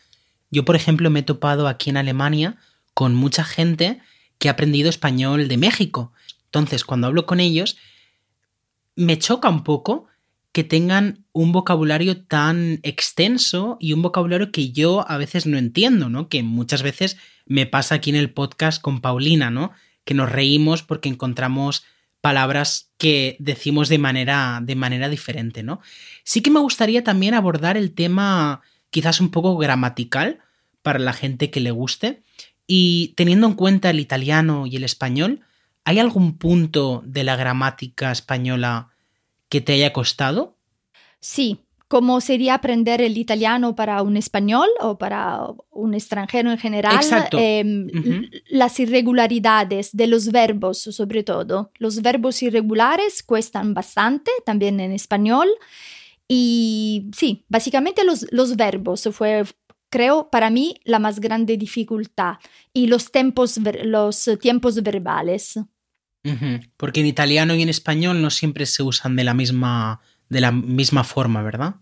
Yo, 0.50 0.64
por 0.64 0.74
ejemplo, 0.74 1.08
me 1.08 1.20
he 1.20 1.22
topado 1.22 1.68
aquí 1.68 1.88
en 1.88 1.96
Alemania 1.96 2.56
con 2.94 3.14
mucha 3.14 3.44
gente 3.44 4.00
que 4.40 4.48
ha 4.48 4.52
aprendido 4.52 4.88
español 4.88 5.46
de 5.46 5.56
México. 5.56 6.12
Entonces, 6.46 6.82
cuando 6.82 7.06
hablo 7.06 7.26
con 7.26 7.38
ellos, 7.38 7.76
me 8.96 9.20
choca 9.20 9.48
un 9.48 9.62
poco 9.62 10.08
que 10.50 10.64
tengan 10.64 11.24
un 11.30 11.52
vocabulario 11.52 12.24
tan 12.24 12.80
extenso 12.82 13.76
y 13.78 13.92
un 13.92 14.02
vocabulario 14.02 14.50
que 14.50 14.72
yo 14.72 15.08
a 15.08 15.16
veces 15.16 15.46
no 15.46 15.58
entiendo, 15.58 16.08
¿no? 16.08 16.28
Que 16.28 16.42
muchas 16.42 16.82
veces 16.82 17.18
me 17.44 17.66
pasa 17.66 17.94
aquí 17.94 18.10
en 18.10 18.16
el 18.16 18.32
podcast 18.32 18.82
con 18.82 19.00
Paulina, 19.00 19.52
¿no? 19.52 19.70
Que 20.04 20.14
nos 20.14 20.28
reímos 20.28 20.82
porque 20.82 21.08
encontramos 21.08 21.84
palabras 22.20 22.90
que 22.98 23.36
decimos 23.38 23.88
de 23.88 23.98
manera, 23.98 24.60
de 24.62 24.74
manera 24.74 25.08
diferente, 25.08 25.62
¿no? 25.62 25.80
Sí 26.24 26.40
que 26.40 26.50
me 26.50 26.60
gustaría 26.60 27.04
también 27.04 27.34
abordar 27.34 27.76
el 27.76 27.92
tema 27.92 28.62
quizás 28.90 29.20
un 29.20 29.30
poco 29.30 29.56
gramatical 29.56 30.40
para 30.82 30.98
la 30.98 31.12
gente 31.12 31.50
que 31.50 31.60
le 31.60 31.70
guste 31.70 32.22
y 32.66 33.14
teniendo 33.16 33.46
en 33.46 33.54
cuenta 33.54 33.90
el 33.90 34.00
italiano 34.00 34.66
y 34.66 34.76
el 34.76 34.84
español, 34.84 35.40
¿hay 35.84 35.98
algún 35.98 36.36
punto 36.36 37.02
de 37.06 37.24
la 37.24 37.36
gramática 37.36 38.10
española 38.10 38.88
que 39.48 39.60
te 39.60 39.74
haya 39.74 39.92
costado? 39.92 40.56
Sí, 41.20 41.65
como 41.88 42.20
sería 42.20 42.54
aprender 42.54 43.00
el 43.00 43.16
italiano 43.16 43.76
para 43.76 44.02
un 44.02 44.16
español 44.16 44.68
o 44.80 44.98
para 44.98 45.46
un 45.70 45.94
extranjero 45.94 46.50
en 46.50 46.58
general, 46.58 46.98
eh, 47.32 47.62
uh 47.64 47.68
-huh. 47.68 48.42
las 48.48 48.80
irregularidades 48.80 49.96
de 49.96 50.06
los 50.08 50.32
verbos 50.32 50.78
sobre 50.78 51.22
todo. 51.22 51.70
Los 51.78 52.02
verbos 52.02 52.42
irregulares 52.42 53.22
cuestan 53.22 53.72
bastante, 53.72 54.30
también 54.44 54.80
en 54.80 54.92
español. 54.92 55.48
Y 56.28 57.08
sí, 57.16 57.44
básicamente 57.48 58.02
los, 58.04 58.26
los 58.32 58.56
verbos 58.56 59.08
fue, 59.12 59.44
creo, 59.88 60.28
para 60.28 60.50
mí 60.50 60.74
la 60.84 60.98
más 60.98 61.20
grande 61.20 61.56
dificultad. 61.56 62.38
Y 62.72 62.88
los 62.88 63.12
tiempos, 63.12 63.60
los 63.84 64.28
tiempos 64.40 64.82
verbales. 64.82 65.56
Uh 65.56 66.30
-huh. 66.30 66.70
Porque 66.76 66.98
en 66.98 67.06
italiano 67.06 67.54
y 67.54 67.62
en 67.62 67.68
español 67.68 68.20
no 68.20 68.30
siempre 68.30 68.66
se 68.66 68.82
usan 68.82 69.14
de 69.14 69.22
la 69.22 69.34
misma 69.34 70.00
de 70.28 70.40
la 70.40 70.52
misma 70.52 71.04
forma, 71.04 71.42
¿verdad? 71.42 71.76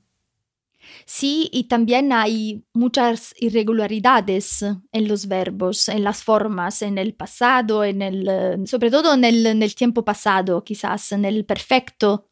Sí, 1.07 1.49
y 1.53 1.65
también 1.65 2.13
hay 2.13 2.65
muchas 2.73 3.35
irregularidades 3.39 4.63
en 4.63 5.09
los 5.09 5.29
verbos, 5.29 5.89
en 5.89 6.05
las 6.05 6.23
formas, 6.23 6.83
en 6.83 6.99
el 6.99 7.15
pasado, 7.15 7.85
en 7.85 8.03
el, 8.03 8.67
sobre 8.67 8.91
todo 8.91 9.15
en 9.15 9.25
el, 9.25 9.47
en 9.47 9.63
el 9.63 9.75
tiempo 9.75 10.05
pasado, 10.05 10.65
quizás, 10.65 11.13
en 11.13 11.25
el 11.25 11.45
perfecto, 11.45 12.29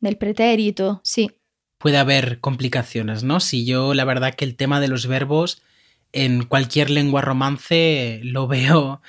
en 0.00 0.08
el 0.08 0.18
pretérito, 0.18 1.00
sí. 1.04 1.30
Puede 1.78 1.98
haber 1.98 2.40
complicaciones, 2.40 3.24
¿no? 3.24 3.40
Si 3.40 3.64
yo, 3.64 3.94
la 3.94 4.04
verdad 4.04 4.34
que 4.34 4.44
el 4.44 4.56
tema 4.56 4.80
de 4.80 4.88
los 4.88 5.06
verbos 5.06 5.62
en 6.12 6.44
cualquier 6.44 6.90
lengua 6.90 7.22
romance 7.22 8.20
lo 8.22 8.46
veo 8.46 9.00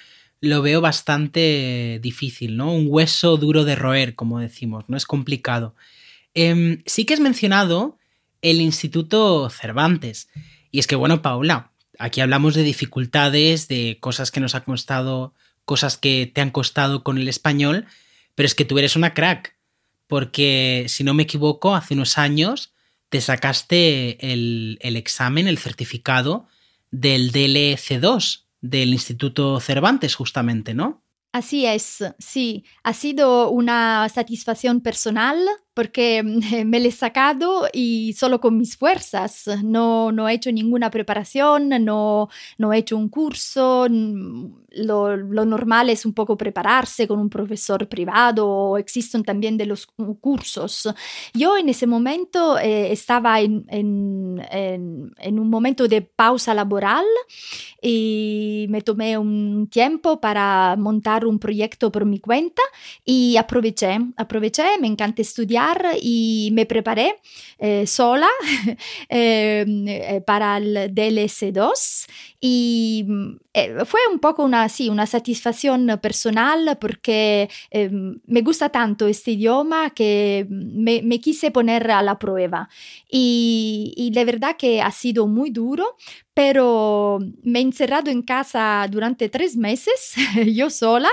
lo 0.44 0.62
veo 0.62 0.82
bastante 0.82 2.00
difícil, 2.02 2.58
¿no? 2.58 2.74
Un 2.74 2.88
hueso 2.90 3.38
duro 3.38 3.64
de 3.64 3.76
roer, 3.76 4.14
como 4.14 4.42
decimos, 4.42 4.84
¿no? 4.90 4.98
Es 4.98 5.06
complicado. 5.06 5.74
Eh, 6.34 6.84
sí 6.86 7.06
que 7.06 7.14
has 7.14 7.22
mencionado 7.22 7.98
el 8.42 8.60
Instituto 8.60 9.50
Cervantes. 9.50 10.28
Y 10.70 10.80
es 10.80 10.88
que, 10.88 10.98
bueno, 10.98 11.22
Paula, 11.22 11.72
aquí 11.98 12.20
hablamos 12.20 12.56
de 12.56 12.64
dificultades, 12.64 13.70
de 13.70 14.00
cosas 14.02 14.32
que 14.32 14.42
nos 14.42 14.54
ha 14.54 14.66
costado, 14.66 15.34
cosas 15.64 15.96
que 15.96 16.30
te 16.34 16.42
han 16.42 16.52
costado 16.52 17.06
con 17.06 17.18
el 17.18 17.30
español, 17.30 17.86
pero 18.36 18.46
es 18.46 18.54
que 18.54 18.66
tú 18.66 18.78
eres 18.78 18.98
una 18.98 19.14
crack, 19.14 19.56
porque 20.08 20.88
si 20.90 21.06
no 21.06 21.14
me 21.14 21.24
equivoco, 21.24 21.74
hace 21.74 21.94
unos 21.94 22.18
años 22.18 22.74
te 23.08 23.22
sacaste 23.22 24.34
el, 24.34 24.78
el 24.82 24.98
examen, 24.98 25.48
el 25.48 25.58
certificado 25.58 26.48
del 26.92 27.32
DLC2, 27.32 28.44
del 28.64 28.94
Instituto 28.94 29.60
Cervantes, 29.60 30.16
justamente, 30.16 30.74
¿no? 30.74 31.04
Así 31.34 31.66
es, 31.66 32.04
sí, 32.20 32.64
ha 32.84 32.94
sido 32.94 33.50
una 33.50 34.08
satisfacción 34.08 34.82
personal 34.82 35.38
porque 35.74 36.24
me 36.66 36.80
lo 36.80 36.88
he 36.88 36.92
sacado 36.92 37.68
y 37.74 38.14
solo 38.14 38.40
con 38.40 38.58
mis 38.58 38.78
fuerzas, 38.78 39.48
no, 39.64 40.12
no 40.12 40.30
he 40.30 40.34
hecho 40.34 40.52
ninguna 40.52 40.90
preparación, 40.90 41.70
no, 41.70 42.30
no 42.58 42.74
he 42.74 42.78
hecho 42.78 42.98
un 42.98 43.10
curso, 43.10 43.88
lo, 43.90 45.16
lo, 45.16 45.46
normal 45.46 45.90
es 45.90 46.06
un 46.06 46.14
poco 46.14 46.38
prepararse 46.38 47.08
con 47.08 47.20
un 47.20 47.30
profesor 47.30 47.88
privado, 47.88 48.78
existen 48.78 49.24
también 49.24 49.58
de 49.58 49.66
los 49.66 49.88
cursos. 50.20 50.90
Yo 51.34 51.58
en 51.58 51.70
ese 51.70 51.88
momento 51.88 52.58
eh, 52.58 52.92
estaba 52.92 53.40
en, 53.42 53.66
en, 53.70 54.42
en, 54.52 55.14
en, 55.18 55.40
un 55.40 55.50
momento 55.50 55.88
de 55.88 56.02
pausa 56.02 56.54
laboral 56.54 57.06
y 57.82 58.66
me 58.70 58.82
tomé 58.82 59.18
un 59.18 59.68
tiempo 59.68 60.20
para 60.20 60.76
montar 60.78 61.26
un 61.26 61.40
proyecto 61.40 61.92
por 61.92 62.06
mi 62.06 62.20
cuenta 62.20 62.62
y 63.06 63.38
aproveché, 63.38 64.00
aproveché, 64.18 64.80
me 64.80 64.88
encanta 64.88 65.22
estudiar 65.22 65.63
y 66.02 66.50
me 66.54 66.66
preparé 66.66 67.20
eh, 67.58 67.88
sola 67.88 68.30
eh, 69.10 70.22
para 70.26 70.58
el 70.58 70.94
DLC2 70.94 72.06
y 72.46 73.06
eh, 73.54 73.86
fue 73.86 74.02
un 74.12 74.20
poco 74.20 74.44
una, 74.44 74.68
sí, 74.68 74.90
una 74.90 75.06
satisfacción 75.06 75.98
personal 76.02 76.78
porque 76.78 77.50
eh, 77.72 77.90
me 77.90 78.42
gusta 78.42 78.68
tanto 78.68 79.08
este 79.08 79.32
idioma 79.32 79.92
que 79.92 80.46
me, 80.50 81.02
me, 81.04 81.22
quise 81.22 81.52
poner 81.52 81.90
a 81.90 82.02
la 82.02 82.20
prueba 82.20 82.68
y, 83.10 83.94
y 83.96 84.12
de 84.12 84.26
verdad 84.26 84.58
que 84.58 84.82
ha 84.82 84.92
sido 84.92 85.26
muy 85.26 85.52
duro 85.52 85.96
pero 86.34 87.20
me 87.44 87.60
he 87.60 87.62
encerrado 87.62 88.10
en 88.10 88.24
casa 88.24 88.88
durante 88.90 89.30
tres 89.30 89.56
meses, 89.56 90.16
yo 90.54 90.70
sola, 90.70 91.10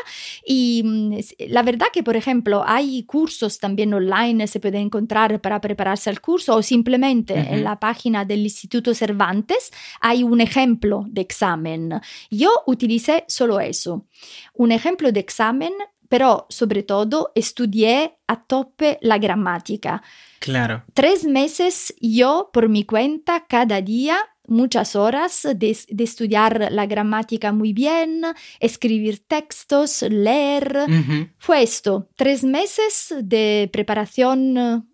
y 0.46 0.82
mm, 0.84 1.14
la 1.48 1.62
verdad 1.62 1.88
que, 1.92 2.02
por 2.02 2.16
ejemplo, 2.16 2.62
hay 2.66 3.02
cursos 3.02 3.58
también 3.58 3.92
online, 3.92 4.46
se 4.46 4.60
puede 4.60 4.78
encontrar 4.78 5.40
para 5.40 5.60
prepararse 5.60 6.08
al 6.08 6.20
curso, 6.20 6.56
o 6.56 6.62
simplemente 6.62 7.34
uh 7.34 7.36
-huh. 7.36 7.52
en 7.52 7.64
la 7.64 7.78
página 7.78 8.24
del 8.24 8.40
Instituto 8.40 8.94
Cervantes 8.94 9.70
hay 10.00 10.22
un 10.22 10.40
ejemplo 10.40 11.04
de 11.08 11.19
examen. 11.20 12.00
Yo 12.30 12.50
utilicé 12.66 13.24
solo 13.28 13.60
eso, 13.60 14.06
un 14.54 14.72
ejemplo 14.72 15.12
de 15.12 15.20
examen, 15.20 15.72
pero 16.08 16.46
sobre 16.48 16.82
todo 16.82 17.30
estudié 17.34 18.18
a 18.26 18.44
tope 18.44 18.98
la 19.00 19.18
gramática. 19.18 20.02
Claro. 20.40 20.82
Tres 20.92 21.24
meses 21.24 21.94
yo 22.00 22.50
por 22.52 22.68
mi 22.68 22.84
cuenta 22.84 23.46
cada 23.46 23.80
día 23.80 24.18
muchas 24.50 24.96
horas 24.96 25.46
de, 25.54 25.78
de, 25.88 26.04
estudiar 26.04 26.68
la 26.72 26.86
gramática 26.86 27.52
muy 27.52 27.72
bien, 27.72 28.22
escribir 28.58 29.24
textos, 29.26 30.02
leer. 30.02 30.86
Uh 30.88 30.90
-huh. 30.90 31.30
Fue 31.38 31.62
esto, 31.62 32.08
tres 32.16 32.42
meses 32.42 33.14
de 33.22 33.70
preparación. 33.72 34.86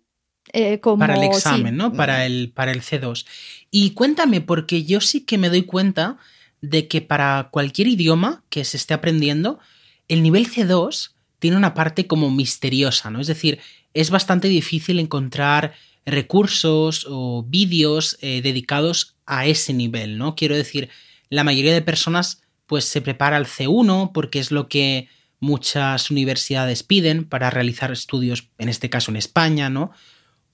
Eh, 0.53 0.79
como, 0.79 0.99
para 0.99 1.15
el 1.15 1.23
examen, 1.23 1.73
sí. 1.73 1.77
¿no? 1.77 1.93
Para 1.93 2.25
el, 2.25 2.51
para 2.53 2.71
el 2.71 2.81
C2. 2.81 3.25
Y 3.71 3.91
cuéntame, 3.91 4.41
porque 4.41 4.83
yo 4.83 5.01
sí 5.01 5.21
que 5.21 5.37
me 5.37 5.49
doy 5.49 5.63
cuenta 5.63 6.17
de 6.61 6.87
que 6.87 7.01
para 7.01 7.49
cualquier 7.51 7.87
idioma 7.87 8.43
que 8.49 8.63
se 8.65 8.77
esté 8.77 8.93
aprendiendo, 8.93 9.59
el 10.07 10.23
nivel 10.23 10.49
C2 10.49 11.11
tiene 11.39 11.57
una 11.57 11.73
parte 11.73 12.07
como 12.07 12.31
misteriosa, 12.31 13.09
¿no? 13.09 13.19
Es 13.19 13.27
decir, 13.27 13.59
es 13.93 14.09
bastante 14.09 14.47
difícil 14.47 14.99
encontrar 14.99 15.73
recursos 16.05 17.05
o 17.09 17.43
vídeos 17.47 18.17
eh, 18.21 18.41
dedicados 18.41 19.15
a 19.25 19.45
ese 19.45 19.73
nivel, 19.73 20.17
¿no? 20.17 20.35
Quiero 20.35 20.55
decir, 20.55 20.89
la 21.29 21.43
mayoría 21.43 21.73
de 21.73 21.81
personas 21.81 22.41
pues 22.65 22.85
se 22.85 23.01
prepara 23.01 23.37
al 23.37 23.45
C1 23.45 24.11
porque 24.13 24.39
es 24.39 24.51
lo 24.51 24.67
que 24.67 25.09
muchas 25.39 26.09
universidades 26.09 26.83
piden 26.83 27.25
para 27.25 27.49
realizar 27.49 27.91
estudios, 27.91 28.49
en 28.57 28.69
este 28.69 28.89
caso 28.89 29.11
en 29.11 29.17
España, 29.17 29.69
¿no? 29.69 29.91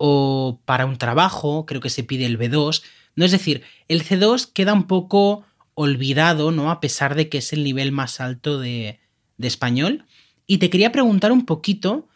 O 0.06 0.60
para 0.66 0.86
un 0.86 0.98
trabajo, 0.98 1.66
creo 1.66 1.80
que 1.80 1.90
se 1.90 2.04
pide 2.04 2.26
el 2.26 2.38
B2. 2.38 2.84
No 3.16 3.24
es 3.24 3.32
decir, 3.32 3.64
el 3.88 4.04
C2 4.04 4.52
queda 4.52 4.74
un 4.74 4.84
poco 4.84 5.46
olvidado, 5.76 6.52
¿no? 6.52 6.72
A 6.72 6.82
pesar 6.82 7.16
de 7.16 7.30
que 7.30 7.38
es 7.38 7.54
el 7.54 7.64
nivel 7.64 7.94
más 7.94 8.20
alto 8.20 8.60
de, 8.60 9.00
español. 9.40 10.04
Y 10.46 10.58
te 10.58 10.70
quería 10.70 10.92
preguntar 10.92 11.32
un 11.32 11.46
poquito, 11.46 12.10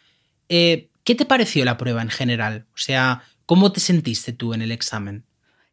eh, 0.49 0.89
¿qué 1.05 1.15
te 1.15 1.23
pareció 1.23 1.63
la 1.63 1.77
prueba 1.77 2.01
en 2.01 2.09
general? 2.09 2.65
O 2.73 2.77
sea, 2.77 3.23
¿cómo 3.45 3.71
te 3.71 3.79
sentiste 3.79 4.33
tú 4.33 4.53
en 4.53 4.61
el 4.61 4.73
examen? 4.73 5.23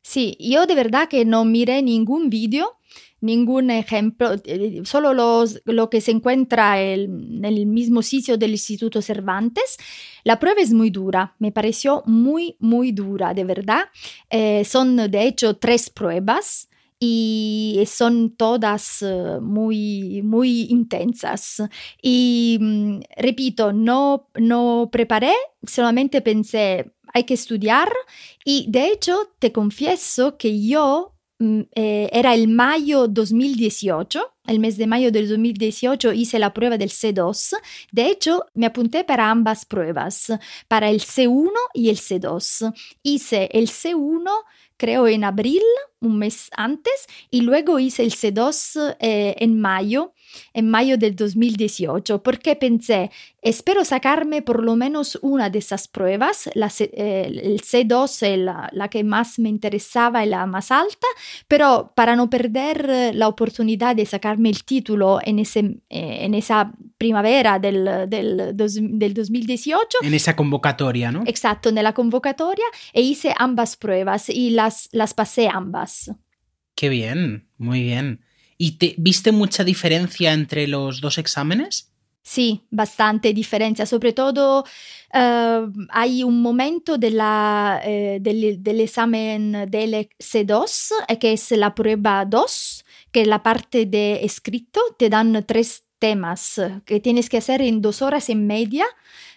Sí, 0.00 0.36
yo 0.38 0.66
de 0.66 0.76
verdad 0.76 1.08
que 1.08 1.24
no 1.24 1.44
miré 1.44 1.82
ningún 1.82 2.30
vídeo, 2.30 2.76
ningún 3.24 3.70
ejemplo, 3.70 4.34
eh, 4.44 4.82
solo 4.84 5.14
los, 5.14 5.62
lo 5.64 5.90
que 5.90 6.00
se 6.00 6.10
encuentra 6.10 6.80
en 6.80 7.44
el 7.44 7.66
mismo 7.66 8.02
sitio 8.02 8.36
del 8.36 8.52
Instituto 8.52 9.02
Cervantes. 9.02 9.76
La 10.24 10.38
prueba 10.38 10.60
es 10.60 10.72
muy 10.72 10.90
dura, 10.90 11.34
me 11.38 11.50
pareció 11.50 12.02
muy, 12.06 12.56
muy 12.60 12.92
dura, 12.92 13.34
de 13.34 13.44
verdad. 13.44 13.84
Eh, 14.30 14.64
son 14.64 14.96
de 14.96 15.26
hecho 15.26 15.56
tres 15.56 15.90
pruebas 15.90 16.68
y 16.98 17.82
son 17.86 18.30
todas 18.36 19.02
uh, 19.02 19.40
muy, 19.40 20.22
muy 20.22 20.66
intensas. 20.70 21.62
Y 22.00 22.58
um, 22.60 23.00
repito, 23.16 23.72
no, 23.72 24.28
no 24.36 24.88
preparé, 24.92 25.32
solamente 25.66 26.20
pensé, 26.20 26.92
hay 27.12 27.24
que 27.24 27.34
estudiar 27.34 27.88
y 28.44 28.66
de 28.68 28.88
hecho 28.88 29.32
te 29.38 29.52
confieso 29.52 30.36
que 30.36 30.66
yo 30.66 31.13
mm, 31.13 31.13
eh, 31.40 32.08
era 32.12 32.34
el 32.34 32.48
mayo 32.48 33.08
2018, 33.08 34.34
el 34.46 34.58
mes 34.58 34.76
de 34.76 34.86
mayo 34.86 35.10
del 35.10 35.28
2018 35.28 36.12
hice 36.12 36.38
la 36.38 36.54
prueba 36.54 36.78
del 36.78 36.90
C2. 36.90 37.56
De 37.92 38.06
hecho, 38.06 38.46
me 38.54 38.66
apunté 38.66 39.04
para 39.04 39.30
ambas 39.30 39.64
pruebas, 39.64 40.32
para 40.68 40.90
el 40.90 41.00
C1 41.00 41.50
y 41.74 41.90
el 41.90 41.96
C2. 41.96 42.72
Hice 43.02 43.48
el 43.52 43.68
C1 43.68 44.30
creo 44.76 45.06
en 45.06 45.24
abril, 45.24 45.62
un 46.00 46.18
mes 46.18 46.50
antes, 46.56 47.06
y 47.30 47.42
luego 47.42 47.78
hice 47.78 48.02
el 48.02 48.12
C2 48.12 48.96
eh, 48.98 49.36
en 49.38 49.60
mayo 49.60 50.13
en 50.52 50.68
mayo 50.70 50.98
del 50.98 51.16
2018 51.16 52.22
porque 52.22 52.56
pensé, 52.56 53.10
espero 53.42 53.84
sacarme 53.84 54.42
por 54.42 54.62
lo 54.62 54.76
menos 54.76 55.18
una 55.22 55.50
de 55.50 55.58
esas 55.58 55.88
pruebas, 55.88 56.50
la, 56.54 56.72
eh, 56.78 57.26
el 57.26 57.60
C2 57.60 58.26
es 58.26 58.38
la, 58.38 58.68
la, 58.72 58.88
que 58.88 59.04
más 59.04 59.38
me 59.38 59.48
interesaba 59.48 60.24
y 60.24 60.28
la 60.28 60.46
más 60.46 60.70
alta, 60.70 61.06
pero 61.48 61.92
para 61.94 62.16
no 62.16 62.30
perder 62.30 63.14
la 63.14 63.28
oportunidad 63.28 63.96
de 63.96 64.06
sacarme 64.06 64.48
el 64.50 64.64
título 64.64 65.20
en, 65.22 65.38
ese, 65.38 65.60
eh, 65.88 66.18
en 66.20 66.34
esa 66.34 66.72
primavera 66.98 67.58
del, 67.58 68.08
del, 68.08 68.56
dos, 68.56 68.78
del 68.80 69.14
2018. 69.14 69.98
En 70.02 70.14
esa 70.14 70.34
convocatoria, 70.34 71.12
¿no? 71.12 71.22
Exacto, 71.26 71.68
en 71.68 71.76
la 71.76 71.92
convocatoria 71.92 72.64
e 72.92 73.02
hice 73.02 73.34
ambas 73.38 73.76
pruebas 73.76 74.28
y 74.28 74.50
las, 74.50 74.88
las 74.92 75.14
pasé 75.14 75.48
ambas. 75.48 76.10
Qué 76.74 76.88
bien, 76.88 77.48
muy 77.56 77.82
bien. 77.82 78.23
¿Y 78.58 78.72
te, 78.72 78.94
viste 78.98 79.32
mucha 79.32 79.64
diferencia 79.64 80.32
entre 80.32 80.66
los 80.66 81.00
dos 81.00 81.18
exámenes? 81.18 81.90
Sí, 82.22 82.62
bastante 82.70 83.34
diferencia. 83.34 83.84
Sobre 83.84 84.14
todo 84.14 84.60
uh, 84.62 85.72
hay 85.90 86.24
un 86.24 86.40
momento 86.40 86.96
eh, 86.98 88.18
del, 88.20 88.62
del, 88.62 88.80
examen 88.80 89.68
del 89.68 90.08
C2, 90.18 90.92
eh, 91.06 91.18
que 91.18 91.34
es 91.34 91.50
la 91.50 91.74
prueba 91.74 92.24
2, 92.24 92.84
que 93.12 93.20
es 93.20 93.26
la 93.26 93.42
parte 93.42 93.84
de 93.84 94.24
escrito. 94.24 94.80
Te 94.98 95.10
dan 95.10 95.44
tres 95.46 95.84
temas 95.98 96.60
que 96.86 96.98
tienes 97.00 97.28
que 97.28 97.36
hacer 97.36 97.60
en 97.60 97.82
dos 97.82 98.00
horas 98.00 98.30
y 98.30 98.34
media 98.34 98.86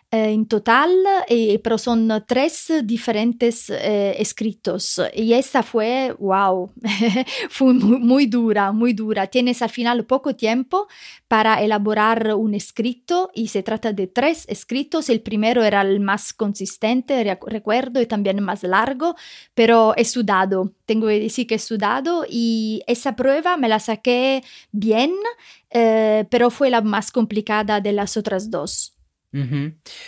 eh, 0.10 0.32
en 0.32 0.46
total, 0.48 0.90
eh, 1.28 1.60
pero 1.60 1.78
son 1.78 2.24
tres 2.26 2.72
diferentes 2.86 3.70
eh, 3.70 4.16
escritos. 4.20 5.02
Y 5.14 5.34
esa 5.34 5.64
fue, 5.64 6.16
wow, 6.18 6.72
fue 7.50 7.74
muy, 7.74 8.00
muy, 8.00 8.26
dura, 8.26 8.72
muy 8.72 8.94
dura. 8.94 9.28
Tienes 9.28 9.62
al 9.62 9.70
final 9.70 10.06
poco 10.06 10.34
tiempo 10.34 10.88
para 11.28 11.62
elaborar 11.62 12.36
un 12.36 12.54
escrito 12.54 13.32
y 13.34 13.50
se 13.50 13.64
trata 13.64 13.92
de 13.92 14.08
tres 14.08 14.46
escritos. 14.48 15.10
El 15.10 15.20
primero 15.20 15.62
era 15.62 15.82
el 15.82 16.00
más 16.00 16.32
consistente, 16.32 17.38
recuerdo, 17.46 18.00
y 18.00 18.06
también 18.06 18.42
más 18.42 18.64
largo, 18.64 19.16
pero 19.56 19.94
he 19.98 20.06
sudado. 20.06 20.72
Tengo 20.86 21.08
que 21.08 21.20
decir 21.20 21.48
que 21.48 21.56
he 21.56 21.60
sudado 21.60 22.26
y 22.30 22.82
esa 22.88 23.18
prueba 23.18 23.58
me 23.58 23.68
la 23.68 23.80
saqué 23.80 24.42
bien, 24.72 25.12
pero 25.70 26.50
fue 26.50 26.70
la 26.70 26.82
más 26.82 27.12
complicada 27.12 27.82
de 27.82 27.92
las 27.92 28.16
otras 28.16 28.50
dos. 28.50 28.97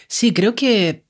Sí, 0.08 0.34
creo 0.34 0.56
que 0.56 1.04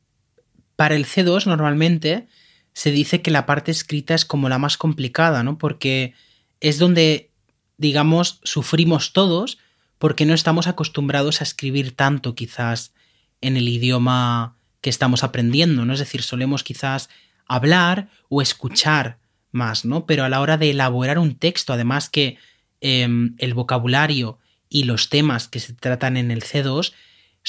para 0.75 0.95
el 0.95 1.05
C2 1.05 1.45
normalmente 1.45 2.27
se 2.73 2.91
dice 2.91 3.21
que 3.21 3.31
la 3.31 3.45
parte 3.45 3.71
escrita 3.71 4.13
es 4.13 4.25
como 4.25 4.49
la 4.49 4.57
más 4.57 4.77
complicada, 4.77 5.43
¿no? 5.43 5.57
Porque 5.57 6.13
es 6.59 6.79
donde, 6.79 7.31
digamos, 7.77 8.39
sufrimos 8.43 9.13
todos 9.13 9.57
porque 9.97 10.25
no 10.25 10.33
estamos 10.33 10.67
acostumbrados 10.67 11.41
a 11.41 11.43
escribir 11.43 11.95
tanto 11.95 12.35
quizás 12.35 12.93
en 13.41 13.57
el 13.57 13.67
idioma 13.67 14.55
que 14.81 14.89
estamos 14.89 15.23
aprendiendo, 15.23 15.85
¿no? 15.85 15.93
Es 15.93 15.99
decir, 15.99 16.21
solemos 16.21 16.63
quizás 16.63 17.09
hablar 17.45 18.09
o 18.29 18.41
escuchar 18.41 19.19
más, 19.51 19.83
¿no? 19.83 20.05
Pero 20.05 20.23
a 20.23 20.29
la 20.29 20.39
hora 20.39 20.57
de 20.57 20.69
elaborar 20.69 21.19
un 21.19 21.35
texto, 21.35 21.73
además 21.73 22.09
que 22.09 22.37
em, 22.79 23.35
el 23.39 23.53
vocabulario 23.53 24.39
y 24.69 24.83
los 24.83 25.09
temas 25.09 25.47
que 25.47 25.59
se 25.59 25.73
tratan 25.73 26.15
en 26.15 26.31
el 26.31 26.43
C2 26.43 26.93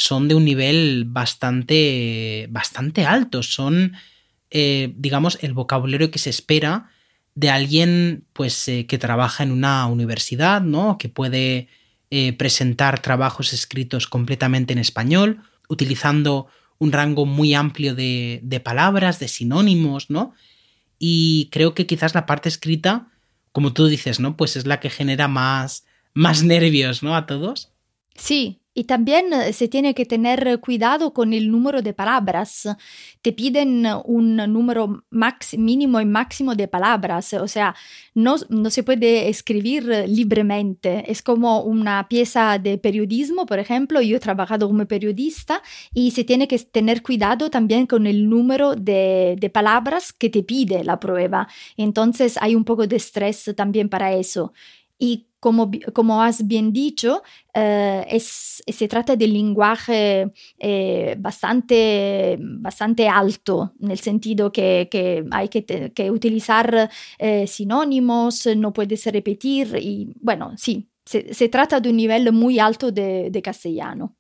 son 0.01 0.29
de 0.29 0.35
un 0.35 0.47
nivel 0.47 1.05
bastante, 1.07 2.47
bastante 2.51 3.05
alto. 3.05 3.43
Son, 3.43 3.93
eh, 4.51 4.95
digamos, 4.97 5.39
el 5.43 5.53
vocabulario 5.53 6.11
que 6.11 6.19
se 6.19 6.31
espera 6.31 6.89
de 7.35 7.51
alguien 7.51 8.25
pues, 8.33 8.67
eh, 8.69 8.87
que 8.87 8.97
trabaja 8.97 9.43
en 9.43 9.53
una 9.53 9.87
universidad, 9.87 10.63
¿no? 10.63 10.97
Que 10.97 11.11
puede 11.11 11.69
eh, 12.11 12.33
presentar 12.33 13.03
trabajos 13.03 13.53
escritos 13.53 14.07
completamente 14.07 14.73
en 14.73 14.79
español, 14.79 15.43
utilizando 15.69 16.47
un 16.79 16.93
rango 16.93 17.27
muy 17.27 17.53
amplio 17.53 17.95
de, 17.95 18.41
de 18.43 18.59
palabras, 18.59 19.19
de 19.19 19.29
sinónimos, 19.29 20.09
¿no? 20.09 20.33
Y 20.99 21.51
creo 21.53 21.75
que 21.75 21.87
quizás 21.87 22.15
la 22.15 22.25
parte 22.25 22.49
escrita, 22.49 23.09
como 23.53 23.75
tú 23.75 23.87
dices, 23.87 24.19
¿no? 24.19 24.39
Pues 24.39 24.57
es 24.57 24.65
la 24.65 24.81
que 24.81 24.89
genera 24.89 25.29
más, 25.29 25.85
más 26.15 26.43
nervios, 26.43 27.03
¿no? 27.03 27.15
A 27.15 27.27
todos. 27.27 27.71
Sí, 28.15 28.61
y 28.81 28.85
también 28.85 29.31
eh, 29.35 29.53
se 29.53 29.69
tiene 29.69 29.93
que 29.93 30.07
tener 30.07 30.59
cuidado 30.61 31.13
con 31.13 31.35
el 31.35 31.51
número 31.51 31.83
de 31.83 31.93
palabras. 31.93 32.67
Te 33.21 33.31
piden 33.31 33.87
un 34.07 34.37
número 34.37 35.05
max, 35.11 35.59
mínimo 35.59 36.01
y 36.01 36.07
máximo 36.07 36.55
de 36.55 36.67
palabras, 36.67 37.35
o 37.35 37.47
sea, 37.47 37.75
no, 38.15 38.37
no 38.49 38.71
se 38.71 38.83
puede 38.83 39.29
escribir 39.29 39.85
libremente. 40.09 41.05
Es 41.13 41.21
como 41.21 41.63
una 41.63 42.09
pieza 42.09 42.59
de 42.59 42.79
periodismo, 42.79 43.45
por 43.45 43.59
ejemplo, 43.59 44.01
yo 44.01 44.17
he 44.17 44.21
trabajado 44.21 44.67
como 44.67 44.87
periodista 44.87 45.63
y 45.93 46.13
se 46.13 46.25
tiene 46.25 46.49
que 46.49 46.59
tener 46.59 47.03
cuidado 47.03 47.51
también 47.51 47.87
con 47.87 48.07
el 48.07 48.31
número 48.31 48.77
de, 48.77 49.37
de 49.39 49.51
palabras 49.51 50.11
que 50.15 50.31
te 50.31 50.43
pide 50.43 50.85
la 50.85 50.99
prueba. 50.99 51.49
Entonces 51.77 52.39
hay 52.41 52.55
un 52.55 52.65
poco 52.65 52.87
de 52.87 52.97
estrés 52.97 53.53
también 53.55 53.91
para 53.91 54.15
eso. 54.15 54.55
Y 54.99 55.30
como, 55.41 55.71
como 55.95 56.23
has 56.23 56.47
bien 56.47 56.73
dicho, 56.73 57.23
eh, 57.55 58.07
es, 58.09 58.63
se 58.67 58.89
trata 58.89 59.17
de 59.17 59.27
lenguaje 59.27 60.31
eh, 60.59 61.17
bastante, 61.19 62.39
bastante 62.41 63.09
alto, 63.09 63.73
en 63.81 63.91
el 63.91 63.99
sentido 63.99 64.53
que, 64.53 64.89
que 64.91 65.25
hay 65.31 65.49
que, 65.49 65.93
que 65.93 66.11
utilizar 66.11 66.91
eh, 67.19 67.47
sinónimos, 67.47 68.47
no 68.57 68.73
puedes 68.73 69.05
repetir 69.07 69.77
y 69.81 70.13
bueno, 70.21 70.53
sí, 70.57 70.91
se, 71.05 71.33
se, 71.35 71.49
trata 71.49 71.81
de 71.81 71.89
un 71.89 71.97
nivel 71.97 72.31
muy 72.33 72.59
alto 72.59 72.93
de, 72.93 73.31
de 73.31 73.43
castellano. 73.43 74.17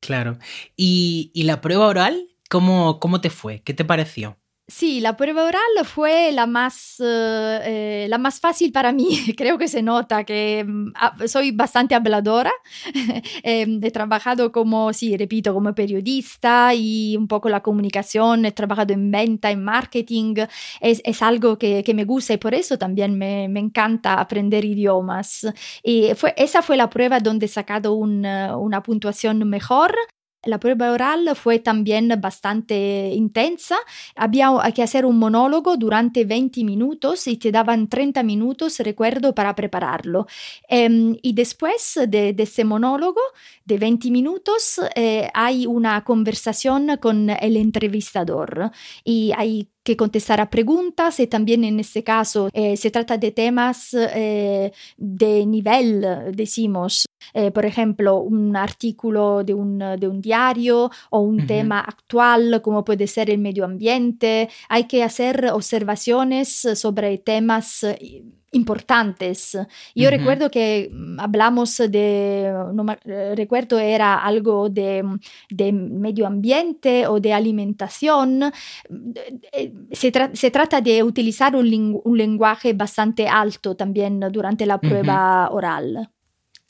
Claro. 0.00 0.38
¿Y, 0.76 1.30
¿Y, 1.34 1.42
la 1.44 1.60
prueba 1.60 1.86
oral? 1.86 2.28
¿Cómo, 2.48 3.00
¿Cómo 3.00 3.20
te 3.20 3.30
fue? 3.30 3.62
¿Qué 3.62 3.74
te 3.74 3.84
pareció? 3.84 4.39
Sí, 4.70 5.00
la 5.00 5.16
prueba 5.16 5.44
oral 5.44 5.84
fue 5.84 6.30
la 6.30 6.46
más, 6.46 7.00
eh, 7.00 7.60
eh, 7.64 8.06
la 8.08 8.18
más 8.18 8.38
fácil 8.38 8.70
para 8.70 8.92
mí. 8.92 9.08
Creo 9.36 9.58
que 9.58 9.66
se 9.66 9.82
nota 9.82 10.22
que 10.22 10.64
mm, 10.64 10.92
soy 11.26 11.50
bastante 11.50 11.96
habladora. 11.96 12.52
eh, 13.42 13.66
he 13.82 13.90
trabajado 13.90 14.52
como, 14.52 14.92
sí, 14.92 15.16
repito, 15.16 15.52
como 15.54 15.74
periodista 15.74 16.72
y 16.72 17.16
un 17.16 17.26
poco 17.26 17.48
la 17.48 17.62
comunicación. 17.62 18.44
He 18.44 18.52
trabajado 18.52 18.92
en 18.92 19.10
venta, 19.10 19.50
en 19.50 19.64
marketing. 19.64 20.34
Es, 20.80 21.02
es 21.04 21.20
algo 21.20 21.58
que, 21.58 21.82
que, 21.82 21.92
me 21.92 22.04
gusta 22.04 22.34
y 22.34 22.36
por 22.38 22.54
eso 22.54 22.78
también 22.78 23.18
me, 23.18 23.48
me 23.48 23.58
encanta 23.58 24.20
aprender 24.20 24.64
idiomas. 24.64 25.48
Y 25.82 26.14
fue, 26.14 26.32
esa 26.36 26.62
fue 26.62 26.76
la 26.76 26.88
prueba 26.90 27.18
donde 27.18 27.46
he 27.46 27.48
sacado 27.48 27.94
un, 27.94 28.24
una 28.24 28.82
puntuación 28.84 29.48
mejor. 29.48 29.96
La 30.44 30.58
prueba 30.58 30.90
oral 30.90 31.28
fue 31.36 31.58
también 31.58 32.08
bastante 32.18 33.12
intensa. 33.14 33.76
Había 34.16 34.50
que 34.74 34.82
hacer 34.82 35.04
un 35.04 35.18
monólogo 35.18 35.76
durante 35.76 36.24
20 36.24 36.64
minutos 36.64 37.26
y 37.26 37.36
te 37.36 37.52
daban 37.52 37.88
30 37.88 38.22
minutos, 38.22 38.78
recuerdo, 38.80 39.34
para 39.34 39.54
prepararlo. 39.54 40.26
Eh, 40.68 41.18
y 41.20 41.32
después 41.34 41.98
de, 42.08 42.32
de, 42.32 42.42
ese 42.42 42.64
monólogo 42.64 43.20
de 43.66 43.78
20 43.78 44.10
minutos 44.10 44.80
eh, 44.94 45.28
hay 45.34 45.66
una 45.66 46.02
conversación 46.04 46.96
con 47.00 47.30
el 47.30 47.56
entrevistador 47.56 48.70
y 49.04 49.32
hay 49.36 49.68
que 49.90 49.96
contestar 49.96 50.40
a 50.40 50.50
preguntas 50.50 51.18
y 51.18 51.26
también 51.26 51.64
en 51.64 51.80
este 51.80 52.04
caso 52.04 52.48
eh, 52.52 52.76
se 52.76 52.90
trata 52.90 53.18
de 53.18 53.32
temas 53.32 53.92
eh, 53.94 54.72
de 54.96 55.46
nivel, 55.46 56.06
decimos, 56.32 57.06
eh, 57.34 57.50
por 57.50 57.66
ejemplo, 57.66 58.18
un 58.18 58.56
artículo 58.56 59.42
de 59.42 59.54
un, 59.54 59.78
de 59.78 60.06
un 60.06 60.20
diario 60.20 60.90
o 61.10 61.20
un 61.20 61.40
uh 61.40 61.42
-huh. 61.42 61.46
tema 61.46 61.80
actual 61.80 62.62
como 62.62 62.84
puede 62.84 63.06
ser 63.06 63.30
el 63.30 63.38
medio 63.38 63.64
ambiente. 63.64 64.48
Hay 64.68 64.84
que 64.84 65.02
hacer 65.02 65.50
observaciones 65.52 66.48
sobre 66.74 67.18
temas 67.18 67.84
importantes. 68.52 69.52
Yo 69.52 69.60
uh 69.60 69.66
-huh. 69.94 70.10
recuerdo 70.10 70.50
que 70.50 70.90
hablamos 71.18 71.76
de, 71.76 72.52
no 72.74 72.84
me, 72.84 72.96
recuerdo 73.34 73.78
era 73.78 74.22
algo 74.22 74.68
de, 74.68 75.04
de, 75.48 75.72
medio 75.72 76.26
ambiente 76.26 77.06
o 77.06 77.20
de 77.20 77.32
alimentación. 77.32 78.52
Se, 79.92 80.10
tra 80.10 80.30
se 80.34 80.50
trata 80.50 80.80
de 80.80 81.02
utilizar 81.02 81.54
un, 81.54 82.00
un, 82.04 82.18
lenguaje 82.18 82.72
bastante 82.72 83.28
alto 83.28 83.76
también 83.76 84.20
durante 84.32 84.66
la 84.66 84.78
prueba 84.78 85.48
uh 85.48 85.52
-huh. 85.52 85.56
oral. 85.56 86.10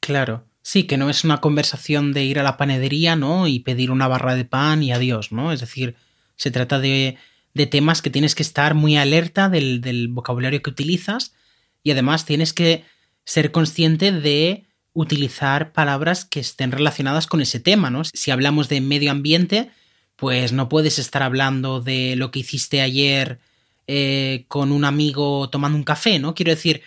Claro. 0.01 0.45
Sí, 0.63 0.85
que 0.85 0.99
no 0.99 1.09
es 1.09 1.25
una 1.25 1.41
conversación 1.41 2.13
de 2.13 2.23
ir 2.25 2.39
a 2.39 2.43
la 2.43 2.59
panadería, 2.59 3.17
¿no? 3.17 3.47
Y 3.47 3.61
pedir 3.61 3.91
una 3.91 4.09
barra 4.09 4.35
de 4.35 4.45
pan 4.45 4.83
y 4.83 4.93
adiós, 4.93 5.33
¿no? 5.33 5.53
Es 5.53 5.61
decir, 5.61 5.97
se 6.37 6.51
trata 6.51 6.79
de, 6.79 7.17
de 7.55 7.67
temas 7.67 8.03
que 8.03 8.11
tienes 8.11 8.35
que 8.35 8.43
estar 8.43 8.75
muy 8.75 8.99
alerta 8.99 9.49
del, 9.49 9.81
del 9.81 10.09
vocabulario 10.09 10.61
que 10.61 10.71
utilizas 10.71 11.35
y 11.83 11.91
además 11.91 12.25
tienes 12.25 12.53
que 12.53 12.85
ser 13.25 13.53
consciente 13.53 14.13
de 14.13 14.67
utilizar 14.93 15.73
palabras 15.73 16.25
que 16.25 16.41
estén 16.41 16.73
relacionadas 16.73 17.27
con 17.27 17.41
ese 17.41 17.61
tema, 17.61 17.91
¿no? 17.91 18.03
Si 18.05 18.31
hablamos 18.31 18.69
de 18.69 18.81
medio 18.81 19.11
ambiente, 19.11 19.71
pues 20.17 20.53
no 20.53 20.69
puedes 20.69 20.99
estar 20.99 21.23
hablando 21.23 21.81
de 21.81 22.17
lo 22.17 22.31
que 22.31 22.41
hiciste 22.41 22.81
ayer 22.81 23.39
eh, 23.87 24.45
con 24.49 24.73
un 24.73 24.85
amigo 24.85 25.49
tomando 25.49 25.79
un 25.79 25.85
café, 25.85 26.19
¿no? 26.19 26.35
Quiero 26.35 26.51
decir, 26.51 26.83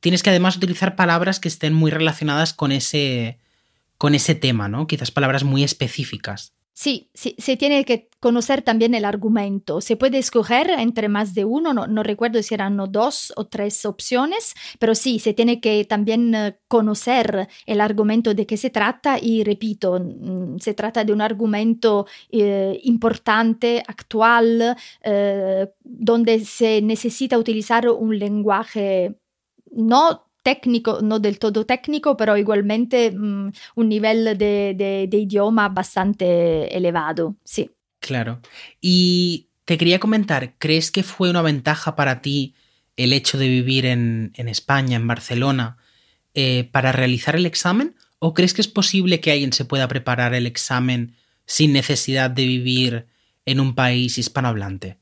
tienes 0.00 0.22
que 0.22 0.30
además 0.30 0.56
utilizar 0.56 0.96
palabras 0.96 1.40
que 1.40 1.48
estén 1.48 1.72
muy 1.74 1.90
relacionadas 1.90 2.52
con 2.52 2.72
ese, 2.72 3.38
con 3.98 4.14
ese 4.14 4.34
tema, 4.34 4.68
¿no? 4.68 4.86
Quizás 4.86 5.10
palabras 5.10 5.44
muy 5.44 5.64
específicas. 5.64 6.52
Sí, 6.80 7.10
sí, 7.12 7.34
se 7.36 7.58
tiene 7.58 7.84
que 7.84 8.08
conocer 8.20 8.62
también 8.62 8.94
el 8.94 9.04
argumento. 9.04 9.82
Se 9.82 9.96
puede 9.96 10.16
escoger 10.16 10.70
entre 10.70 11.10
más 11.10 11.34
de 11.34 11.44
uno, 11.44 11.74
no, 11.74 12.02
recuerdo 12.02 12.42
si 12.42 12.54
eran 12.54 12.78
dos 12.90 13.34
o 13.36 13.46
tres 13.48 13.84
opciones, 13.84 14.54
pero 14.78 14.94
sí, 14.94 15.18
se 15.18 15.34
tiene 15.34 15.60
que 15.60 15.84
también 15.84 16.34
eh, 16.34 16.58
conocer 16.68 17.48
el 17.66 17.82
argumento 17.82 18.32
de 18.32 18.46
qué 18.46 18.56
se 18.56 18.70
trata 18.70 19.18
y 19.20 19.44
repito, 19.44 20.00
mm, 20.00 20.56
se 20.58 20.72
trata 20.72 21.04
de 21.04 21.12
un 21.12 21.20
argumento 21.20 22.06
eh, 22.30 22.80
importante, 22.84 23.82
actual, 23.86 24.74
eh, 25.04 25.68
donde 25.84 26.46
se 26.46 26.80
necesita 26.80 27.36
utilizar 27.36 27.90
un 27.90 28.18
lenguaje 28.18 29.16
no 29.70 30.29
técnico, 30.42 31.00
no 31.02 31.18
del 31.18 31.38
todo 31.38 31.66
técnico, 31.66 32.16
pero 32.16 32.36
igualmente 32.36 33.10
mmm, 33.10 33.50
un 33.74 33.88
nivel 33.88 34.24
de, 34.38 34.74
de, 34.76 35.06
de, 35.08 35.16
idioma 35.18 35.68
bastante 35.68 36.76
elevado, 36.76 37.36
sí. 37.44 37.70
Claro. 38.00 38.40
Y 38.80 39.48
te 39.64 39.78
quería 39.78 40.00
comentar, 40.00 40.54
¿crees 40.58 40.90
que 40.90 41.02
fue 41.02 41.30
una 41.30 41.42
ventaja 41.42 41.96
para 41.96 42.22
ti 42.22 42.54
el 42.96 43.12
hecho 43.12 43.38
de 43.38 43.48
vivir 43.48 43.86
en, 43.86 44.32
en 44.34 44.48
España, 44.48 44.96
en 44.96 45.06
Barcelona, 45.06 45.76
eh, 46.34 46.68
para 46.72 46.92
realizar 46.92 47.36
el 47.36 47.46
examen? 47.46 47.94
¿O 48.18 48.34
crees 48.34 48.54
que 48.54 48.60
es 48.60 48.68
posible 48.68 49.20
que 49.20 49.32
alguien 49.32 49.52
se 49.52 49.64
pueda 49.64 49.88
preparar 49.88 50.34
el 50.34 50.46
examen 50.46 51.14
sin 51.46 51.72
necesidad 51.72 52.30
de 52.30 52.46
vivir 52.46 53.06
en 53.46 53.60
un 53.60 53.74
país 53.74 54.18
hispanohablante? 54.18 54.98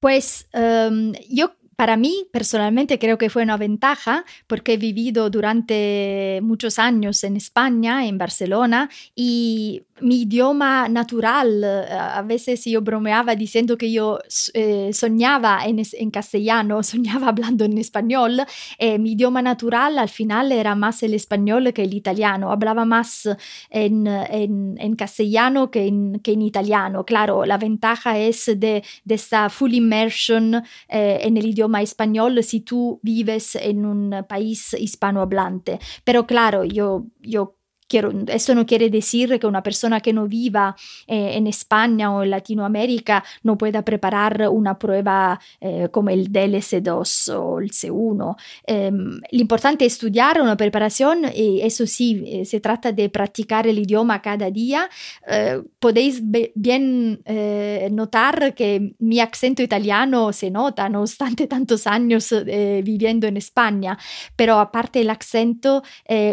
Pues 0.00 0.48
um, 0.52 1.12
yo 1.30 1.56
para 1.76 1.96
mí, 1.96 2.26
personalmente, 2.32 2.98
creo 2.98 3.18
que 3.18 3.30
fue 3.30 3.42
una 3.42 3.56
ventaja 3.56 4.24
porque 4.46 4.74
he 4.74 4.76
vivido 4.76 5.30
durante 5.30 6.40
muchos 6.42 6.78
años 6.78 7.24
en 7.24 7.36
España, 7.36 8.06
en 8.06 8.18
Barcelona, 8.18 8.90
y 9.14 9.82
mi 10.02 10.22
idioma 10.22 10.88
natural, 10.88 11.64
a 11.64 12.22
veces 12.22 12.64
yo 12.64 12.82
bromeaba 12.82 13.34
diciendo 13.34 13.76
que 13.78 13.92
yo 13.92 14.18
eh, 14.54 14.92
soñaba 14.92 15.64
en, 15.64 15.80
en, 15.92 16.10
castellano, 16.10 16.82
soñaba 16.92 17.28
hablando 17.28 17.64
en 17.64 17.78
español, 17.78 18.42
eh, 18.78 18.98
mi 18.98 19.12
idioma 19.12 19.42
natural 19.42 19.98
al 19.98 20.08
final 20.08 20.52
era 20.52 20.74
más 20.74 21.02
el 21.02 21.14
español 21.14 21.72
que 21.72 21.82
el 21.84 21.94
italiano, 21.94 22.50
hablaba 22.50 22.84
más 22.84 23.28
en, 23.70 24.06
en, 24.06 24.76
en 24.78 24.96
castellano 24.96 25.70
que 25.70 25.86
en, 25.86 26.20
que 26.20 26.32
en 26.32 26.42
italiano. 26.42 27.04
Claro, 27.04 27.44
la 27.44 27.58
ventaja 27.58 28.18
es 28.18 28.46
de, 28.46 28.82
de 29.04 29.14
esta 29.14 29.48
full 29.50 29.74
immersion 29.74 30.54
eh, 30.88 31.18
en 31.22 31.36
el 31.36 31.46
idioma 31.46 31.82
español 31.82 32.42
si 32.42 32.60
tú 32.60 33.00
vives 33.02 33.54
en 33.56 33.84
un 33.86 34.24
país 34.28 34.74
hispanohablante. 34.74 35.78
Pero 36.04 36.26
claro, 36.26 36.64
yo, 36.64 37.06
yo 37.20 37.56
Quiero, 37.92 38.10
eso 38.28 38.54
no 38.54 38.64
quiere 38.64 38.88
decir 38.88 39.38
que 39.38 39.46
una 39.46 39.62
persona 39.62 40.00
que 40.00 40.14
no 40.14 40.26
viva 40.26 40.74
eh, 41.06 41.32
en 41.34 41.46
España 41.46 42.10
o 42.10 42.22
en 42.22 42.30
Latinoamérica 42.30 43.22
no 43.42 43.58
pueda 43.58 43.84
preparar 43.84 44.48
una 44.48 44.78
prueba 44.78 45.38
eh, 45.60 45.88
como 45.90 46.08
el 46.08 46.32
DLS2 46.32 47.34
o 47.36 47.60
el 47.60 47.70
C1. 47.70 48.36
Eh, 48.66 48.90
lo 48.90 49.40
importante 49.40 49.84
es 49.84 49.92
estudiar 49.92 50.40
una 50.40 50.56
preparación 50.56 51.26
y 51.34 51.60
eso 51.60 51.86
sí, 51.86 52.24
eh, 52.26 52.46
se 52.46 52.60
trata 52.60 52.92
de 52.92 53.10
practicar 53.10 53.66
el 53.66 53.78
idioma 53.78 54.22
cada 54.22 54.50
día. 54.50 54.88
Eh, 55.28 55.60
podéis 55.78 56.22
bien 56.54 57.20
eh, 57.26 57.90
notar 57.92 58.54
que 58.54 58.94
mi 59.00 59.20
acento 59.20 59.62
italiano 59.62 60.32
se 60.32 60.50
nota, 60.50 60.88
no 60.88 61.02
obstante 61.02 61.46
tantos 61.46 61.86
años 61.86 62.34
viviendo 62.82 63.26
en 63.26 63.36
España, 63.36 63.98
pero 64.34 64.58
aparte 64.58 65.00
el 65.00 65.10
acento, 65.10 65.82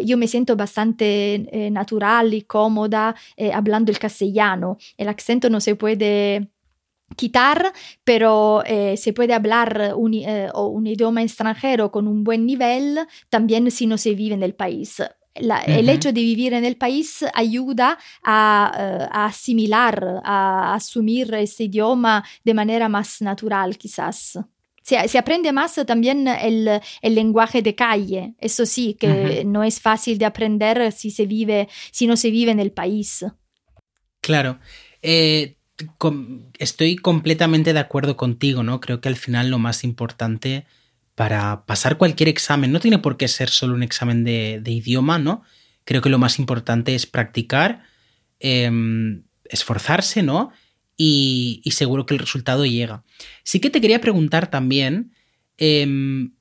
yo 0.05 0.17
me 0.17 0.27
siento 0.27 0.55
bastante 0.55 1.48
eh, 1.51 1.69
natural 1.71 2.33
y 2.33 2.43
cómoda 2.43 3.15
eh, 3.37 3.51
hablando 3.51 3.91
el 3.91 3.99
castellano. 3.99 4.77
El 4.97 5.09
acento 5.09 5.49
no 5.49 5.59
se 5.59 5.75
puede 5.75 6.49
quitar, 7.15 7.73
pero 8.03 8.63
eh, 8.65 8.95
se 8.97 9.13
puede 9.13 9.33
hablar 9.33 9.93
un, 9.95 10.13
eh, 10.13 10.49
un, 10.53 10.87
idioma 10.87 11.23
extranjero 11.23 11.91
con 11.91 12.07
un 12.07 12.23
buen 12.23 12.45
nivel 12.45 12.99
también 13.29 13.69
si 13.71 13.87
no 13.87 13.97
se 13.97 14.13
vive 14.13 14.35
en 14.35 14.43
el 14.43 14.53
país. 14.53 15.01
La, 15.35 15.57
uh 15.57 15.59
-huh. 15.59 15.79
El 15.79 15.89
hecho 15.89 16.11
de 16.11 16.21
vivir 16.21 16.53
en 16.53 16.65
el 16.65 16.75
país 16.75 17.23
ayuda 17.33 17.97
a, 18.23 18.71
uh, 18.73 19.07
a 19.11 19.25
asimilar, 19.25 20.21
a, 20.23 20.71
a 20.71 20.75
asumir 20.75 21.33
ese 21.33 21.65
idioma 21.65 22.23
de 22.43 22.53
manera 22.53 22.89
más 22.89 23.21
natural 23.21 23.77
quizás. 23.77 24.37
Se, 24.89 25.07
se, 25.07 25.17
aprende 25.19 25.51
más 25.51 25.75
también 25.85 26.27
el, 26.27 26.67
el, 27.03 27.13
lenguaje 27.13 27.61
de 27.61 27.75
calle, 27.75 28.33
eso 28.39 28.65
sí, 28.65 28.97
que 28.99 29.07
uh 29.07 29.11
-huh. 29.11 29.45
no 29.45 29.63
es 29.63 29.79
fácil 29.79 30.17
de 30.17 30.25
aprender 30.25 30.91
si, 30.91 31.11
se 31.11 31.27
vive, 31.27 31.67
si 31.91 32.07
no 32.07 32.15
se 32.17 32.31
vive 32.31 32.51
en 32.51 32.59
el 32.59 32.71
país. 32.71 33.23
Claro, 34.19 34.57
eh, 35.03 35.57
com 35.99 36.41
estoy 36.57 36.95
completamente 36.95 37.71
de 37.71 37.79
acuerdo 37.79 38.17
contigo, 38.17 38.63
¿no? 38.63 38.79
Creo 38.79 38.99
que 38.99 39.09
al 39.09 39.15
final 39.15 39.51
lo 39.51 39.59
más 39.59 39.83
importante 39.83 40.65
para 41.13 41.65
pasar 41.67 41.97
cualquier 41.97 42.29
examen, 42.29 42.71
no 42.71 42.79
tiene 42.79 42.97
por 42.97 43.15
qué 43.15 43.27
ser 43.27 43.49
solo 43.49 43.75
un 43.75 43.83
examen 43.83 44.23
de, 44.23 44.59
de 44.59 44.71
idioma, 44.71 45.19
¿no? 45.19 45.43
Creo 45.85 46.01
que 46.01 46.09
lo 46.09 46.17
más 46.17 46.39
importante 46.39 46.95
es 46.95 47.05
practicar, 47.05 47.83
eh, 48.39 48.71
esforzarse, 49.45 50.23
¿no? 50.23 50.51
Y, 51.01 51.61
seguro 51.71 52.05
que 52.05 52.13
el 52.13 52.19
resultado 52.19 52.65
llega. 52.65 53.03
Sí 53.43 53.61
que 53.61 53.69
te 53.69 53.79
quería 53.79 54.01
preguntar 54.01 54.51
también, 54.51 55.13
eh, 55.57 55.87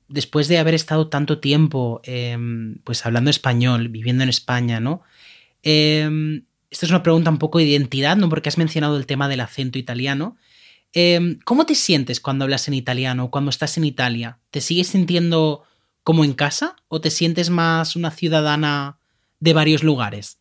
después 0.09 0.49
de 0.49 0.57
haber 0.57 0.73
estado 0.73 1.07
tanto 1.07 1.39
tiempo 1.39 2.01
eh, 2.03 2.37
pues 2.83 3.05
hablando 3.05 3.29
español, 3.29 3.87
viviendo 3.87 4.23
en 4.23 4.29
España, 4.29 4.81
¿no? 4.81 5.01
Eh, 5.63 6.41
esta 6.69 6.85
es 6.85 6.89
una 6.89 7.03
pregunta 7.03 7.31
un 7.31 7.37
poco 7.37 7.59
de 7.59 7.65
identidad, 7.65 8.17
¿no? 8.17 8.27
Porque 8.27 8.49
has 8.49 8.57
mencionado 8.57 8.97
el 8.97 9.05
tema 9.05 9.29
del 9.29 9.39
acento 9.39 9.79
italiano. 9.79 10.35
¿Cómo 11.45 11.65
te 11.65 11.75
sientes 11.75 12.19
cuando 12.19 12.43
hablas 12.43 12.67
en 12.67 12.73
italiano, 12.73 13.31
cuando 13.31 13.51
estás 13.51 13.77
en 13.77 13.85
Italia? 13.85 14.39
¿Te 14.51 14.59
sigues 14.59 14.87
sintiendo 14.87 15.63
como 16.03 16.25
en 16.25 16.33
casa 16.33 16.75
o 16.89 16.99
te 16.99 17.11
sientes 17.11 17.49
más 17.49 17.95
una 17.95 18.11
ciudadana 18.11 18.97
de 19.39 19.53
varios 19.53 19.83
lugares? 19.83 20.39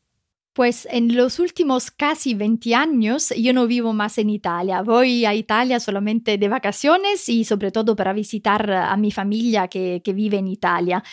Pues 0.58 0.88
en 0.90 1.14
los 1.14 1.38
últimos 1.38 1.92
casi 1.92 2.34
20 2.34 2.74
años 2.74 3.32
yo 3.38 3.52
no 3.52 3.68
vivo 3.68 3.92
más 3.92 4.18
en 4.18 4.28
Italia. 4.28 4.82
Voy 4.82 5.24
a 5.24 5.32
Italia 5.32 5.78
solamente 5.78 6.36
de 6.36 6.48
vacaciones 6.48 7.28
y 7.28 7.44
sobre 7.44 7.70
todo 7.70 7.94
para 7.94 8.12
visitar 8.12 8.68
a 8.68 8.96
mi 8.96 9.12
familia 9.12 9.68
que, 9.68 10.02
que 10.02 10.12
vive 10.12 10.38
en 10.38 10.48
Italia. 10.48 11.04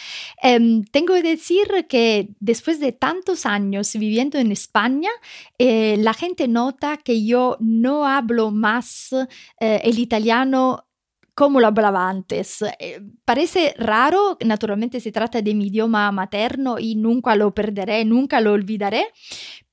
Eh, 0.42 0.82
tengo 0.90 1.14
que 1.14 1.22
decir 1.22 1.86
que 1.88 2.30
después 2.40 2.80
de 2.80 2.92
tantos 2.92 3.46
años 3.46 3.94
viviendo 3.94 4.40
en 4.40 4.52
España, 4.52 5.12
eh, 5.60 5.98
la 6.00 6.16
gente 6.16 6.48
nota 6.48 6.98
que 6.98 7.24
yo 7.24 7.56
no 7.60 8.08
hablo 8.08 8.50
más 8.50 9.14
eh, 9.60 9.80
el 9.84 10.00
italiano 10.00 10.88
como 11.36 11.60
lo 11.60 11.68
hablaba 11.68 12.10
antes. 12.10 12.64
Eh, 12.80 13.02
parece 13.26 13.76
raro, 13.78 14.38
naturalmente 14.44 15.00
se 15.00 15.12
trata 15.12 15.42
de 15.42 15.54
mi 15.54 15.68
idioma 15.68 16.12
materno 16.12 16.80
y 16.80 16.96
nunca 16.96 17.36
lo 17.36 17.54
perderé, 17.54 18.06
nunca 18.06 18.40
lo 18.42 18.54
olvidaré, 18.54 19.08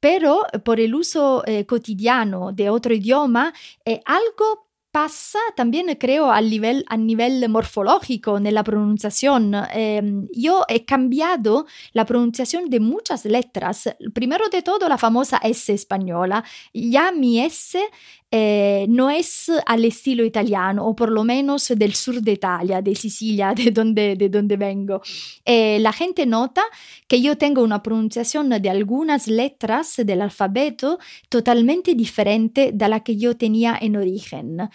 pero 0.00 0.42
por 0.64 0.80
el 0.80 0.94
uso 0.94 1.44
eh, 1.46 1.64
cotidiano 1.64 2.52
de 2.52 2.68
otro 2.68 2.92
idioma, 2.92 3.54
eh, 3.84 4.00
algo 4.04 4.72
pasa 4.92 5.38
también 5.56 5.86
creo 5.98 6.30
a 6.30 6.40
nivel, 6.40 6.84
a 6.86 6.96
nivel 6.98 7.48
morfológico 7.48 8.38
nella 8.38 8.62
pronunciación. 8.62 9.56
Eh, 9.72 10.28
yo 10.36 10.64
he 10.68 10.84
cambiado 10.84 11.66
la 11.94 12.04
pronunciación 12.04 12.68
de 12.68 12.78
muchas 12.78 13.24
letras. 13.24 13.88
Primero 14.12 14.48
de 14.50 14.60
todo 14.60 14.88
la 14.88 14.98
famosa 14.98 15.40
S 15.42 15.72
española. 15.72 16.44
Ya 16.74 17.10
mi 17.10 17.40
S 17.40 17.80
eh, 18.34 18.86
no 18.88 19.10
es 19.10 19.52
al 19.66 19.84
estilo 19.84 20.24
italiano, 20.24 20.86
o 20.86 20.96
por 20.96 21.12
lo 21.12 21.22
menos 21.22 21.68
del 21.68 21.94
sur 21.94 22.22
de 22.22 22.32
Italia, 22.32 22.80
de 22.80 22.94
Sicilia, 22.94 23.52
de 23.56 23.70
donde, 23.70 24.16
de 24.16 24.30
donde 24.30 24.56
vengo. 24.56 25.02
Eh, 25.44 25.78
la 25.80 25.92
gente 25.92 26.24
nota 26.24 26.62
que 27.06 27.20
yo 27.20 27.36
tengo 27.36 27.62
una 27.62 27.82
pronunciación 27.82 28.48
de 28.48 28.70
algunas 28.70 29.28
letras 29.28 29.96
del 29.98 30.22
alfabeto 30.22 30.98
totalmente 31.28 31.94
diferente 31.94 32.70
de 32.72 32.88
la 32.88 33.00
que 33.00 33.18
yo 33.18 33.36
tenía 33.36 33.76
en 33.78 33.96
origen. 33.96 34.70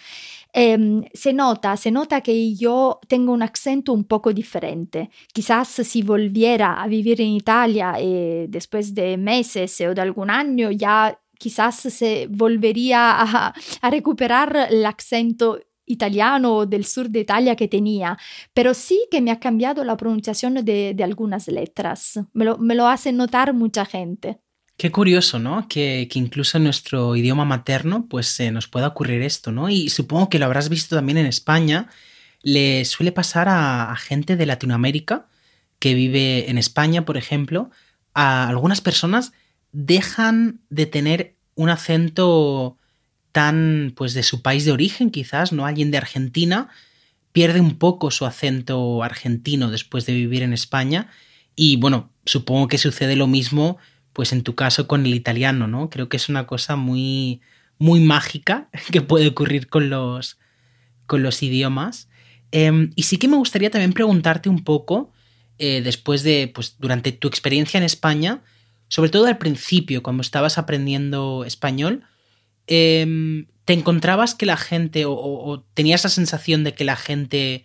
Eh, 0.52 1.02
se 1.12 1.32
nota, 1.32 1.76
se 1.76 1.90
nota 1.90 2.20
que 2.20 2.54
yo 2.54 3.00
tengo 3.08 3.32
un 3.32 3.42
acento 3.42 3.92
un 3.92 4.04
poco 4.04 4.32
diferente. 4.32 5.10
Quizás 5.32 5.68
si 5.68 6.02
volviera 6.02 6.80
a 6.80 6.86
vivir 6.86 7.20
en 7.20 7.28
Italia 7.28 7.94
eh, 7.98 8.46
después 8.48 8.94
de 8.94 9.16
meses 9.16 9.80
o 9.80 9.94
de 9.94 10.00
algún 10.00 10.30
año, 10.30 10.70
ya 10.70 11.18
quizás 11.38 11.76
se 11.76 12.26
volvería 12.30 13.14
a, 13.20 13.54
recuperar 13.90 14.68
el 14.70 14.84
acento 14.84 15.60
italiano 15.86 16.66
del 16.66 16.84
sur 16.84 17.08
de 17.08 17.20
Italia 17.20 17.56
que 17.56 17.68
tenía, 17.68 18.18
pero 18.52 18.74
sí 18.74 19.06
que 19.10 19.22
me 19.22 19.30
ha 19.30 19.40
cambiado 19.40 19.84
la 19.84 19.96
pronunciación 19.96 20.54
de, 20.64 20.94
algunas 21.02 21.48
letras. 21.48 22.20
Me 22.34 22.74
lo, 22.74 22.88
hace 22.88 23.12
notar 23.12 23.54
mucha 23.54 23.86
gente. 23.86 24.38
Qué 24.76 24.92
curioso, 24.92 25.38
¿no? 25.38 25.66
Que, 25.66 26.08
incluso 26.12 26.58
en 26.58 26.64
nuestro 26.64 27.16
idioma 27.16 27.44
materno 27.44 28.06
pues 28.08 28.38
nos 28.52 28.68
pueda 28.68 28.88
ocurrir 28.88 29.22
esto, 29.22 29.50
¿no? 29.50 29.70
Y 29.70 29.88
supongo 29.88 30.28
que 30.28 30.38
lo 30.38 30.44
habrás 30.44 30.68
visto 30.68 30.94
también 30.94 31.18
en 31.18 31.26
España. 31.26 31.88
Le 32.42 32.84
suele 32.84 33.10
pasar 33.10 33.48
a 33.48 33.96
gente 33.96 34.36
de 34.36 34.46
Latinoamérica 34.46 35.26
que 35.78 35.94
vive 35.94 36.50
en 36.50 36.58
España, 36.58 37.04
por 37.04 37.16
ejemplo, 37.16 37.70
a 38.14 38.48
algunas 38.48 38.80
personas 38.80 39.32
dejan 39.72 40.60
de 40.70 40.86
tener 40.86 41.36
un 41.54 41.70
acento 41.70 42.76
tan 43.32 43.92
pues 43.96 44.14
de 44.14 44.22
su 44.22 44.42
país 44.42 44.64
de 44.64 44.72
origen, 44.72 45.10
quizás, 45.10 45.52
¿no? 45.52 45.66
Alguien 45.66 45.90
de 45.90 45.98
Argentina 45.98 46.68
pierde 47.32 47.60
un 47.60 47.78
poco 47.78 48.10
su 48.10 48.26
acento 48.26 49.02
argentino 49.02 49.70
después 49.70 50.06
de 50.06 50.14
vivir 50.14 50.42
en 50.42 50.52
España 50.52 51.08
y 51.54 51.76
bueno, 51.76 52.10
supongo 52.24 52.68
que 52.68 52.78
sucede 52.78 53.16
lo 53.16 53.26
mismo 53.26 53.78
pues 54.12 54.32
en 54.32 54.42
tu 54.42 54.54
caso 54.54 54.88
con 54.88 55.06
el 55.06 55.14
italiano, 55.14 55.68
¿no? 55.68 55.90
Creo 55.90 56.08
que 56.08 56.16
es 56.16 56.28
una 56.28 56.46
cosa 56.46 56.76
muy 56.76 57.40
muy 57.78 58.00
mágica 58.00 58.68
que 58.92 59.02
puede 59.02 59.28
ocurrir 59.28 59.68
con 59.68 59.90
los 59.90 60.38
con 61.06 61.22
los 61.22 61.42
idiomas. 61.42 62.08
Eh, 62.52 62.90
y 62.94 63.02
sí 63.02 63.18
que 63.18 63.28
me 63.28 63.36
gustaría 63.36 63.70
también 63.70 63.92
preguntarte 63.92 64.48
un 64.48 64.64
poco 64.64 65.12
eh, 65.58 65.82
después 65.82 66.22
de, 66.22 66.50
pues 66.54 66.76
durante 66.78 67.12
tu 67.12 67.26
experiencia 67.28 67.78
en 67.78 67.84
España, 67.84 68.42
sobre 68.88 69.10
todo 69.10 69.26
al 69.26 69.38
principio, 69.38 70.02
cuando 70.02 70.22
estabas 70.22 70.58
aprendiendo 70.58 71.44
español, 71.44 72.04
eh, 72.66 73.46
¿te 73.64 73.74
encontrabas 73.74 74.34
que 74.34 74.46
la 74.46 74.56
gente 74.56 75.04
o, 75.06 75.64
tenías 75.74 76.04
la 76.04 76.10
sensación 76.10 76.64
de 76.64 76.72
que 76.74 76.84
la 76.84 76.96
gente 76.96 77.64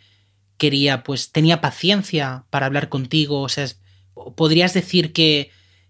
quería, 0.58 1.04
pues 1.04 1.32
tenía 1.32 1.62
paciencia 1.62 2.46
para 2.50 2.66
hablar 2.66 2.90
contigo? 2.90 3.42
O 3.42 3.50
sea, 3.50 3.68
¿podrías 4.36 4.74
decir 4.74 5.14
que, 5.14 5.50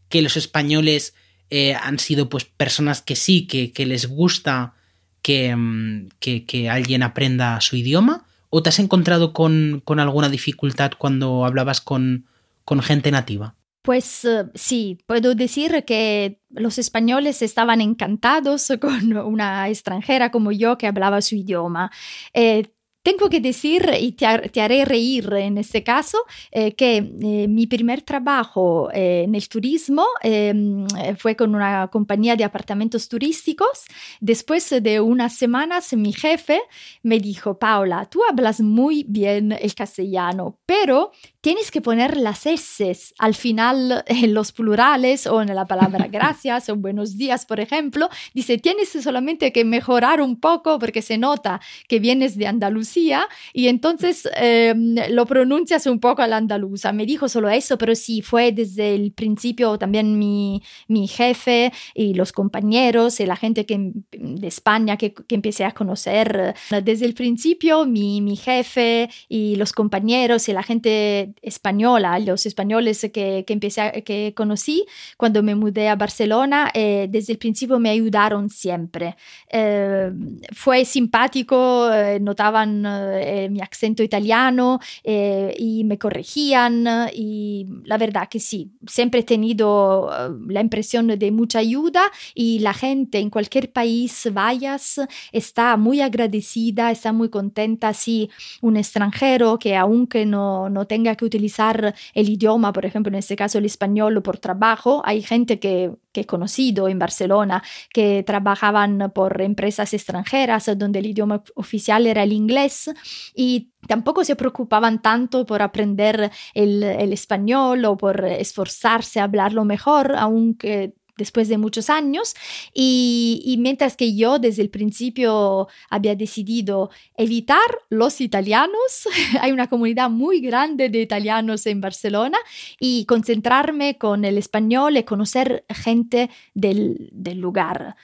que 0.10 0.22
los 0.22 0.38
españoles 0.38 1.16
eh, 1.50 1.74
han 1.74 1.98
sido 1.98 2.30
pues 2.30 2.46
personas 2.46 3.02
que 3.02 3.16
sí, 3.16 3.48
que, 3.48 3.86
les 3.86 4.08
gusta 4.08 4.76
que, 5.24 5.56
mm, 5.56 6.10
que, 6.20 6.46
que 6.46 6.70
alguien 6.70 7.02
aprenda 7.02 7.60
su 7.60 7.76
idioma? 7.76 8.26
¿O 8.52 8.62
te 8.62 8.70
has 8.70 8.78
encontrado 8.78 9.34
con, 9.34 9.82
con 9.84 10.00
alguna 10.00 10.30
dificultad 10.30 10.92
cuando 10.96 11.44
hablabas 11.44 11.82
con, 11.82 12.28
con 12.66 12.84
gente 12.84 13.10
nativa? 13.10 13.56
Pues 13.84 14.24
uh, 14.24 14.50
sí, 14.56 14.98
puedo 15.06 15.36
decir 15.36 15.84
que 15.86 16.40
los 16.50 16.78
españoles 16.78 17.42
estaban 17.42 17.82
encantados 17.82 18.72
con 18.82 19.16
una 19.18 19.70
extranjera 19.70 20.32
como 20.32 20.52
yo 20.52 20.78
que 20.78 20.88
hablaba 20.88 21.22
su 21.22 21.36
idioma. 21.36 21.92
Eh, 22.34 22.74
tengo 23.04 23.30
que 23.30 23.42
decir, 23.42 23.86
y 24.00 24.14
te, 24.14 24.26
haré 24.26 24.86
reír 24.86 25.32
en 25.34 25.58
este 25.58 25.84
caso, 25.84 26.18
eh, 26.52 26.74
que 26.74 26.98
eh, 26.98 27.48
mi 27.50 27.68
primer 27.68 28.02
trabajo 28.02 28.90
eh, 28.94 29.24
en 29.26 29.36
el 29.36 29.48
turismo 29.50 30.06
em, 30.22 30.88
fue 31.18 31.36
con 31.36 31.54
una 31.54 31.90
compañía 31.90 32.38
de 32.38 32.46
apartamentos 32.46 33.10
turísticos. 33.10 33.86
Después 34.22 34.70
de 34.82 35.02
unas 35.02 35.36
semanas, 35.36 35.94
mi 35.94 36.14
jefe 36.14 36.62
me 37.04 37.20
dijo, 37.20 37.60
Paula, 37.60 38.06
tú 38.06 38.22
hablas 38.24 38.62
muy 38.62 39.06
bien 39.08 39.52
el 39.52 39.76
castellano, 39.76 40.60
pero 40.66 41.12
tienes 41.44 41.72
que 41.72 41.82
poner 41.82 42.16
las 42.16 42.46
S 42.46 43.14
al 43.20 43.36
final 43.36 44.06
en 44.08 44.34
los 44.34 44.54
plurales 44.54 45.28
o 45.28 45.42
en 45.42 45.54
la 45.54 45.66
palabra 45.68 46.08
gracias 46.12 46.70
o 46.70 46.76
buenos 46.78 47.18
días, 47.18 47.46
por 47.46 47.60
ejemplo. 47.60 48.10
Dice, 48.34 48.58
tienes 48.58 48.90
solamente 48.90 49.52
que 49.52 49.66
mejorar 49.66 50.22
un 50.22 50.40
poco 50.40 50.80
porque 50.80 51.02
se 51.02 51.18
nota 51.18 51.60
que 51.90 52.00
vienes 52.00 52.38
de 52.38 52.48
Andalucía 52.48 53.28
y 53.52 53.68
entonces 53.68 54.28
eh, 54.38 54.74
lo 55.10 55.26
pronuncias 55.26 55.86
un 55.86 56.00
poco 56.00 56.22
a 56.22 56.28
la 56.28 56.38
andaluza. 56.38 56.94
Me 56.94 57.06
dijo 57.06 57.28
solo 57.28 57.50
eso, 57.50 57.78
pero 57.78 57.94
sí, 57.94 58.22
fue 58.22 58.54
desde 58.54 58.96
el 58.96 59.12
principio 59.12 59.78
también 59.78 60.18
mi, 60.18 60.64
mi 60.88 61.10
jefe 61.10 61.74
y 61.94 62.14
los 62.14 62.32
compañeros 62.32 63.20
y 63.20 63.26
la 63.26 63.36
gente 63.36 63.66
que, 63.66 63.92
de 64.12 64.48
España 64.48 64.96
que, 64.96 65.14
que 65.14 65.36
empecé 65.36 65.66
a 65.66 65.72
conocer. 65.72 66.56
Desde 66.84 67.06
el 67.06 67.16
principio, 67.16 67.86
mi, 67.86 68.22
mi 68.22 68.38
jefe 68.38 69.10
y 69.28 69.58
los 69.58 69.74
compañeros 69.74 70.48
y 70.48 70.54
la 70.54 70.64
gente 70.64 71.33
española, 71.42 72.20
los 72.20 72.46
españoles 72.46 73.02
que, 73.14 73.44
que, 73.46 73.54
empecé 73.54 73.82
a, 73.82 73.92
que 73.92 74.34
conocí 74.36 74.86
cuando 75.18 75.44
me 75.44 75.56
mudé 75.56 75.90
a 75.90 75.96
Barcelona, 75.96 76.70
eh, 76.74 77.08
desde 77.10 77.34
el 77.34 77.40
principio 77.40 77.80
me 77.80 77.90
ayudaron 77.90 78.50
siempre. 78.50 79.16
Eh, 79.50 80.12
fue 80.54 80.86
simpático, 80.86 81.92
eh, 81.92 82.20
notaban 82.20 82.84
eh, 82.88 83.50
mi 83.52 83.62
acento 83.62 84.04
italiano 84.04 84.80
y 85.04 85.84
me 85.86 85.98
corregían 85.98 86.86
y 87.14 87.68
la 87.86 87.98
verdad 87.98 88.28
que 88.30 88.40
sí, 88.40 88.72
siempre 88.88 89.22
he 89.22 89.24
tenido 89.24 90.10
la 90.48 90.62
impresión 90.62 91.08
de 91.08 91.32
mucha 91.32 91.60
ayuda 91.60 92.04
y 92.34 92.60
la 92.60 92.74
gente 92.74 93.20
en 93.20 93.30
cualquier 93.30 93.72
país 93.72 94.28
vayas 94.32 95.02
está 95.32 95.78
muy 95.78 96.02
agradecida, 96.02 96.92
está 96.92 97.12
muy 97.14 97.30
contenta 97.30 97.94
si 97.94 98.30
un 98.62 98.78
extranjero 98.78 99.60
que 99.60 99.76
aunque 99.76 100.26
no, 100.26 100.70
no 100.70 100.86
tenga 100.86 101.16
utilizar 101.24 101.96
el 102.14 102.30
idioma, 102.30 102.74
por 102.74 102.86
ejemplo, 102.86 103.10
en 103.10 103.20
este 103.20 103.36
caso 103.36 103.58
el 103.58 103.66
español 103.66 104.22
por 104.22 104.38
trabajo. 104.38 105.02
Hay 105.06 105.22
gente 105.22 105.60
que, 105.60 105.92
que 106.12 106.22
he 106.22 106.26
conocido 106.26 106.88
en 106.88 107.00
Barcelona 107.00 107.64
que 107.92 108.24
trabajaban 108.24 109.12
por 109.14 109.42
empresas 109.42 109.94
extranjeras 109.94 110.70
donde 110.78 111.00
el 111.00 111.08
idioma 111.08 111.44
oficial 111.56 112.08
era 112.08 112.24
el 112.24 112.34
inglés 112.34 112.92
y 113.36 113.72
tampoco 113.88 114.24
se 114.24 114.36
preocupaban 114.36 115.02
tanto 115.02 115.46
por 115.46 115.62
aprender 115.62 116.32
el, 116.54 116.84
el 116.84 117.14
español 117.14 117.86
o 117.86 117.98
por 117.98 118.26
esforzarse 118.26 119.20
a 119.20 119.26
hablarlo 119.26 119.66
mejor, 119.66 120.16
aunque 120.18 120.94
después 121.18 121.48
de 121.48 121.58
muchos 121.58 121.90
años 121.90 122.36
y, 122.74 123.56
mientras 123.60 123.96
que 123.96 124.16
yo 124.16 124.40
desde 124.40 124.62
el 124.62 124.70
principio 124.70 125.68
había 125.90 126.16
decidido 126.16 126.90
evitar 127.16 127.60
los 127.90 128.22
italianos, 128.22 129.08
hay 129.42 129.52
una 129.52 129.68
comunidad 129.68 130.10
muy 130.10 130.42
grande 130.42 130.90
de 130.90 131.02
italianos 131.02 131.66
en 131.66 131.82
Barcelona 131.82 132.38
y 132.80 133.06
concentrarme 133.06 133.98
con 133.98 134.26
el 134.26 134.38
español 134.38 134.98
y 134.98 135.04
conocer 135.04 135.66
gente 135.70 136.30
del, 136.54 137.10
del 137.12 137.40
lugar, 137.40 137.96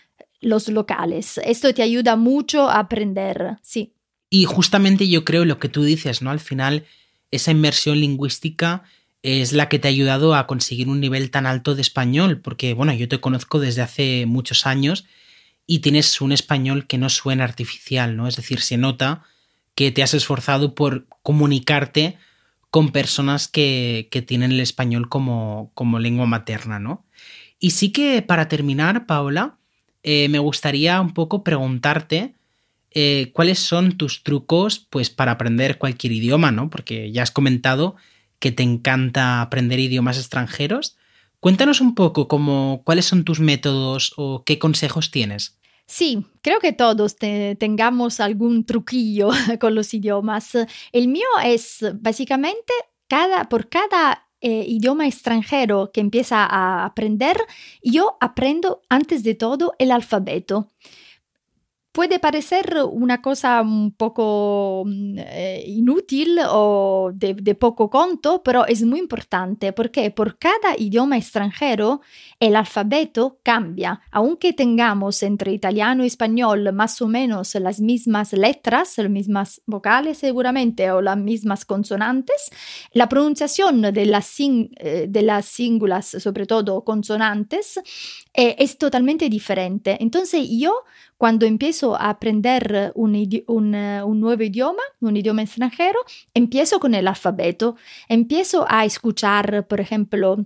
los 0.41 0.69
locales. 0.69 1.39
Esto 1.43 1.73
te 1.73 1.81
ayuda 1.81 2.15
mucho 2.15 2.69
a 2.69 2.79
aprender, 2.79 3.57
sí. 3.61 3.93
Y 4.29 4.45
justamente 4.45 5.07
yo 5.07 5.25
creo 5.25 5.43
lo 5.43 5.59
que 5.59 5.69
tú 5.69 5.83
dices, 5.83 6.21
¿no? 6.21 6.29
Al 6.29 6.39
final, 6.39 6.85
esa 7.31 7.49
inmersión 7.51 7.99
lingüística 7.99 8.83
es 9.23 9.53
la 9.53 9.69
que 9.69 9.79
te 9.79 9.87
ha 9.87 9.91
ayudado 9.91 10.35
a 10.35 10.47
conseguir 10.47 10.87
un 10.87 10.99
nivel 10.99 11.31
tan 11.31 11.45
alto 11.45 11.75
de 11.75 11.81
español, 11.81 12.39
porque 12.41 12.73
bueno, 12.73 12.93
yo 12.93 13.07
te 13.07 13.19
conozco 13.19 13.59
desde 13.59 13.81
hace 13.81 14.25
muchos 14.25 14.65
años 14.65 15.05
y 15.67 15.79
tienes 15.79 16.21
un 16.21 16.31
español 16.31 16.87
que 16.87 16.97
no 16.97 17.09
suena 17.09 17.43
artificial, 17.43 18.15
¿no? 18.15 18.27
Es 18.27 18.37
decir, 18.37 18.61
se 18.61 18.77
nota 18.77 19.23
que 19.75 19.91
te 19.91 20.03
has 20.03 20.13
esforzado 20.13 20.73
por 20.73 21.07
comunicarte 21.21 22.17
con 22.71 22.91
personas 22.91 23.47
que, 23.47 24.07
que 24.11 24.21
tienen 24.21 24.51
el 24.51 24.59
español 24.59 25.09
como, 25.09 25.71
como, 25.73 25.99
lengua 25.99 26.25
materna, 26.25 26.79
¿no? 26.79 27.05
Y 27.59 27.71
sí 27.71 27.91
que 27.91 28.21
para 28.21 28.47
terminar, 28.47 29.05
Paola, 29.05 29.57
eh, 30.03 30.29
me 30.29 30.39
gustaría 30.39 31.01
un 31.01 31.13
poco 31.13 31.43
preguntarte 31.43 32.35
eh, 32.91 33.31
cuáles 33.33 33.59
son 33.59 33.97
tus 33.97 34.23
trucos 34.23 34.79
pues 34.89 35.09
para 35.09 35.33
aprender 35.33 35.77
cualquier 35.77 36.13
idioma, 36.13 36.51
¿no? 36.51 36.69
Porque 36.69 37.11
ya 37.11 37.23
has 37.23 37.31
comentado 37.31 37.95
que 38.39 38.51
te 38.51 38.63
encanta 38.63 39.41
aprender 39.41 39.79
idiomas 39.79 40.17
extranjeros. 40.17 40.97
Cuéntanos 41.39 41.81
un 41.81 41.95
poco 41.95 42.27
cómo, 42.27 42.81
cuáles 42.85 43.05
son 43.05 43.23
tus 43.23 43.39
métodos 43.39 44.13
o 44.17 44.43
qué 44.45 44.59
consejos 44.59 45.11
tienes. 45.11 45.57
Sí, 45.85 46.25
creo 46.41 46.59
que 46.59 46.71
todos 46.71 47.15
te, 47.15 47.55
tengamos 47.55 48.19
algún 48.19 48.65
truquillo 48.65 49.29
con 49.59 49.75
los 49.75 49.93
idiomas. 49.93 50.51
El 50.91 51.07
mío 51.07 51.27
es 51.43 51.85
básicamente 51.95 52.73
cada, 53.07 53.49
por 53.49 53.69
cada 53.69 54.27
eh, 54.41 54.63
idioma 54.67 55.07
extranjero 55.07 55.91
que 55.91 55.99
empieza 55.99 56.45
a 56.45 56.85
aprender, 56.85 57.37
yo 57.83 58.17
aprendo 58.21 58.81
antes 58.87 59.23
de 59.23 59.35
todo 59.35 59.73
el 59.79 59.91
alfabeto. 59.91 60.69
Puede 61.91 62.19
parecer 62.19 62.75
una 62.91 63.19
cosa 63.19 63.61
un 63.61 63.91
poco 63.91 64.83
mm, 64.85 65.15
eh, 65.17 65.63
inútil 65.65 66.37
o 66.47 67.11
de, 67.13 67.33
de, 67.33 67.55
poco 67.55 67.89
conto, 67.89 68.43
pero 68.43 68.67
es 68.67 68.83
muy 68.83 68.99
importante 68.99 69.73
porque 69.73 70.11
por 70.11 70.37
cada 70.37 70.77
idioma 70.77 71.17
extranjero 71.17 72.01
el 72.39 72.55
alfabeto 72.55 73.39
cambia. 73.41 74.01
Aunque 74.11 74.53
tengamos 74.53 75.23
entre 75.23 75.51
italiano 75.51 76.03
y 76.03 76.07
español 76.07 76.71
más 76.73 77.01
o 77.01 77.07
menos 77.07 77.55
las 77.55 77.79
mismas 77.79 78.33
letras, 78.33 78.93
las 78.97 79.09
mismas 79.09 79.61
vocales 79.65 80.19
seguramente 80.19 80.91
o 80.91 81.01
las 81.01 81.17
mismas 81.17 81.65
consonantes, 81.65 82.51
la 82.93 83.09
pronunciación 83.09 83.81
de 83.81 84.05
las, 84.05 84.27
sing 84.27 84.69
eh, 84.77 85.07
de 85.09 85.21
las 85.23 85.45
síngulas, 85.45 86.05
sobre 86.07 86.45
todo 86.45 86.83
consonantes, 86.83 87.79
eh, 88.33 88.55
es 88.59 88.77
totalmente 88.77 89.27
diferente. 89.27 89.97
Entonces 89.99 90.47
yo 90.51 90.83
cuando 91.17 91.45
empiezo 91.45 91.78
a 91.83 92.09
aprender 92.09 92.91
un, 92.95 93.15
un, 93.47 93.75
un, 93.75 94.19
nuevo 94.19 94.43
idioma, 94.43 94.81
un 94.99 95.17
idioma 95.17 95.41
extranjero, 95.41 95.99
empiezo 96.33 96.79
con 96.79 96.93
el 96.93 97.07
alfabeto, 97.07 97.75
empiezo 98.07 98.65
a 98.67 98.85
escuchar, 98.85 99.67
por 99.67 99.79
ejemplo, 99.79 100.45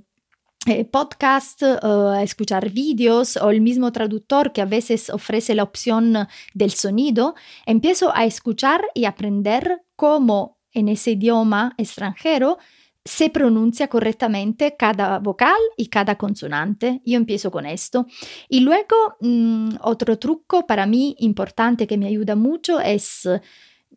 eh, 0.65 0.85
podcast, 0.85 1.61
uh, 1.61 2.13
escuchar 2.21 2.69
vídeos 2.69 3.35
o 3.35 3.49
el 3.49 3.59
mismo 3.59 3.91
traductor 3.91 4.53
que 4.53 4.61
a 4.61 4.65
veces 4.65 5.09
ofrece 5.09 5.55
la 5.55 5.63
opción 5.63 6.27
del 6.53 6.71
sonido, 6.71 7.35
empiezo 7.65 8.15
a 8.15 8.23
escuchar 8.23 8.85
y 8.93 9.03
aprender 9.03 9.81
cómo 9.97 10.57
en 10.71 10.87
ese 10.87 11.11
idioma 11.11 11.73
extranjero 11.77 12.59
se 13.05 13.29
pronuncia 13.29 13.87
correctamente 13.87 14.75
cada 14.77 15.19
vocal 15.19 15.59
y 15.77 15.87
cada 15.87 16.17
consonante. 16.17 17.01
Yo 17.05 17.17
empiezo 17.17 17.51
con 17.51 17.65
esto. 17.65 18.07
Y 18.47 18.61
luego 18.61 19.17
mmm, 19.19 19.75
otro 19.81 20.17
truco 20.17 20.65
para 20.65 20.85
mí 20.85 21.15
importante 21.19 21.85
que 21.85 21.97
me 21.97 22.07
ayuda 22.07 22.35
mucho 22.35 22.79
es 22.79 23.27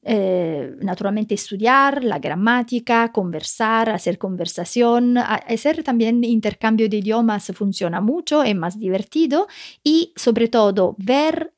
eh, 0.09 0.77
naturalmente 0.83 1.35
estudiar 1.35 2.05
la 2.05 2.21
gramática, 2.21 3.11
conversar, 3.13 3.91
hacer 3.91 4.19
conversación, 4.19 5.19
hacer 5.19 5.83
también 5.83 6.23
intercambio 6.23 6.89
de 6.89 6.99
idiomas 6.99 7.51
funciona 7.55 8.01
mucho, 8.01 8.45
es 8.45 8.55
más 8.55 8.79
divertido 8.79 9.49
y 9.83 10.13
sobre 10.15 10.47
todo 10.47 10.95
ver 10.99 11.53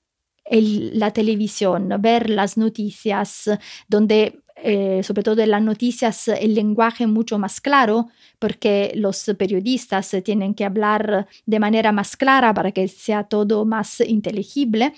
la 0.50 1.10
televisión, 1.10 1.90
ver 2.00 2.30
las 2.30 2.56
noticias 2.56 3.50
donde 3.86 4.40
eh, 4.62 5.02
sobre 5.02 5.22
todo 5.22 5.42
en 5.42 5.50
las 5.50 5.62
noticias, 5.62 6.28
el 6.28 6.54
lenguaje 6.54 7.06
mucho 7.06 7.38
más 7.38 7.60
claro, 7.60 8.08
porque 8.38 8.92
los 8.94 9.24
periodistas 9.38 10.14
tienen 10.24 10.54
que 10.54 10.64
hablar 10.64 11.26
de 11.46 11.58
manera 11.60 11.92
más 11.92 12.16
clara 12.16 12.54
para 12.54 12.72
que 12.72 12.88
sea 12.88 13.24
todo 13.24 13.64
más 13.64 14.00
inteligible 14.00 14.92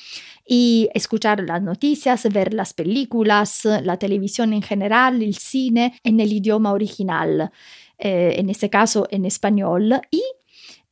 y 0.47 0.89
escuchar 0.95 1.43
las 1.43 1.63
noticias, 1.63 2.27
ver 2.33 2.55
las 2.55 2.73
películas, 2.75 3.65
la 3.65 3.97
televisión 3.99 4.53
en 4.53 4.63
general, 4.63 5.23
el 5.23 5.37
cine 5.37 5.95
en 6.05 6.21
el 6.21 6.33
idioma 6.33 6.73
original, 6.73 7.51
eh, 7.99 8.35
en 8.37 8.51
este 8.51 8.71
caso 8.71 9.07
en 9.11 9.25
español, 9.25 10.01
y 10.11 10.23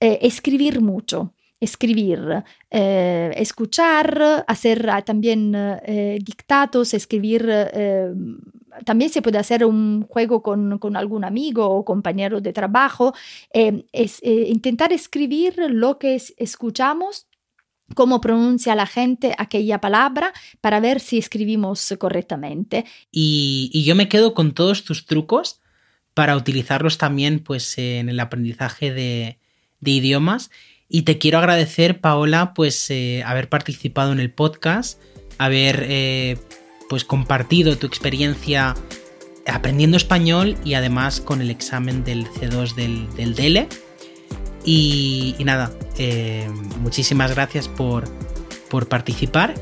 eh, 0.00 0.18
escribir 0.22 0.80
mucho 0.80 1.32
escribir, 1.60 2.44
eh, 2.70 3.32
escuchar, 3.36 4.44
hacer 4.46 4.88
también 5.04 5.52
eh, 5.54 6.18
dictados, 6.22 6.94
escribir. 6.94 7.46
Eh, 7.48 8.12
también 8.84 9.10
se 9.10 9.22
puede 9.22 9.38
hacer 9.38 9.64
un 9.64 10.02
juego 10.02 10.42
con, 10.42 10.78
con 10.78 10.96
algún 10.96 11.24
amigo 11.24 11.68
o 11.68 11.84
compañero 11.84 12.40
de 12.40 12.52
trabajo, 12.52 13.14
es, 13.52 14.20
intentar 14.22 14.92
escribir 14.92 15.54
lo 15.68 15.98
que 15.98 16.14
es, 16.14 16.34
escuchamos 16.36 17.26
cómo 17.94 18.20
pronuncia 18.20 18.74
la 18.74 18.86
gente 18.86 19.34
aquella 19.38 19.80
palabra 19.80 20.32
para 20.60 20.80
ver 20.80 21.00
si 21.00 21.18
escribimos 21.18 21.94
correctamente. 21.98 22.84
Y, 23.10 23.70
y, 23.72 23.84
yo 23.84 23.94
me 23.94 24.08
quedo 24.08 24.34
con 24.34 24.52
todos 24.52 24.84
tus 24.84 25.06
trucos 25.06 25.60
para 26.12 26.36
utilizarlos 26.36 26.98
también 26.98 27.40
pues, 27.40 27.78
en 27.78 28.08
el 28.08 28.20
aprendizaje 28.20 28.92
de, 28.92 29.38
de 29.80 29.90
idiomas 29.90 30.50
y 30.88 31.02
te 31.02 31.18
quiero 31.18 31.38
agradecer, 31.38 32.00
Paola, 32.00 32.54
pues 32.54 32.90
eh, 32.90 33.22
haber 33.26 33.48
participado 33.48 34.12
en 34.12 34.20
el 34.20 34.32
podcast, 34.32 35.00
haber 35.36 35.84
eh, 35.86 36.38
pues 36.88 37.04
compartido 37.04 37.76
tu 37.76 37.86
experiencia 37.86 38.74
aprendiendo 39.46 39.96
español 39.96 40.56
y 40.64 40.74
además 40.74 41.20
con 41.20 41.40
el 41.40 41.50
examen 41.50 42.04
del 42.04 42.26
C2 42.26 42.74
del, 42.74 43.14
del 43.14 43.34
DELE. 43.34 43.68
Y, 44.64 45.34
nada, 45.44 45.70
eh, 45.96 46.48
muchísimas 46.80 47.34
gracias 47.34 47.68
por, 47.68 48.04
por 48.68 48.88
participar. 48.88 49.54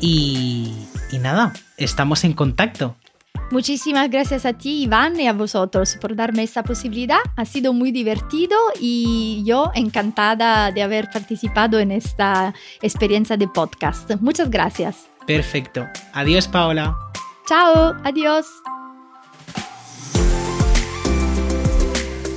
Y, 0.00 0.72
y 1.10 1.18
nada, 1.18 1.52
estamos 1.78 2.24
en 2.24 2.34
contacto. 2.34 2.96
Muchísimas 3.50 4.10
gracias 4.10 4.46
a 4.46 4.54
ti, 4.54 4.82
Iván, 4.82 5.20
y 5.20 5.26
a 5.26 5.34
vosotros 5.34 5.98
por 6.00 6.16
darme 6.16 6.42
esta 6.42 6.62
posibilidad. 6.62 7.18
Ha 7.36 7.44
sido 7.44 7.74
muy 7.74 7.92
divertido 7.92 8.56
y 8.80 9.42
yo 9.44 9.70
encantada 9.74 10.72
de 10.72 10.82
haber 10.82 11.10
participado 11.10 11.78
en 11.78 11.92
esta 11.92 12.54
experiencia 12.80 13.36
de 13.36 13.48
podcast. 13.48 14.10
Muchas 14.20 14.50
gracias. 14.50 15.11
Perfecto. 15.26 15.86
Adiós, 16.12 16.48
Paola. 16.48 16.96
Chao, 17.46 17.94
adiós. 18.04 18.46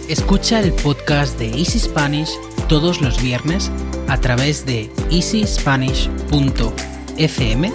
Escucha 0.08 0.60
el 0.60 0.72
podcast 0.72 1.40
de 1.40 1.48
Easy 1.48 1.80
Spanish 1.80 2.30
todos 2.68 3.02
los 3.02 3.20
viernes 3.22 3.72
a 4.08 4.20
través 4.20 4.66
de 4.66 4.92
easyspanish.fm 5.10 7.74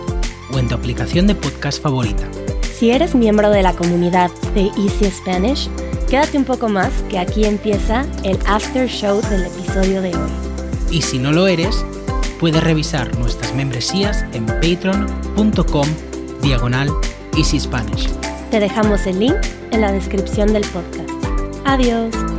o 0.52 0.58
en 0.58 0.68
tu 0.68 0.74
aplicación 0.74 1.26
de 1.26 1.34
podcast 1.34 1.82
favorita. 1.82 2.28
Si 2.72 2.90
eres 2.90 3.14
miembro 3.14 3.50
de 3.50 3.62
la 3.62 3.74
comunidad 3.74 4.30
de 4.54 4.70
Easy 4.78 5.10
Spanish, 5.10 5.68
quédate 6.08 6.38
un 6.38 6.44
poco 6.44 6.68
más 6.68 6.90
que 7.08 7.18
aquí 7.18 7.44
empieza 7.44 8.06
el 8.24 8.38
after 8.46 8.88
show 8.88 9.20
del 9.28 9.46
episodio 9.46 10.00
de 10.00 10.16
hoy. 10.16 10.30
Y 10.90 11.02
si 11.02 11.18
no 11.18 11.32
lo 11.32 11.46
eres, 11.46 11.84
puedes 12.40 12.64
revisar 12.64 13.16
nuestras 13.18 13.54
membresías 13.54 14.24
en 14.32 14.46
patreon.com 14.46 15.86
diagonal 16.42 16.88
Easy 17.36 17.60
Spanish. 17.60 18.08
Te 18.50 18.58
dejamos 18.58 19.06
el 19.06 19.20
link 19.20 19.36
en 19.70 19.82
la 19.82 19.92
descripción 19.92 20.52
del 20.52 20.64
podcast. 20.68 21.10
Adiós. 21.66 22.29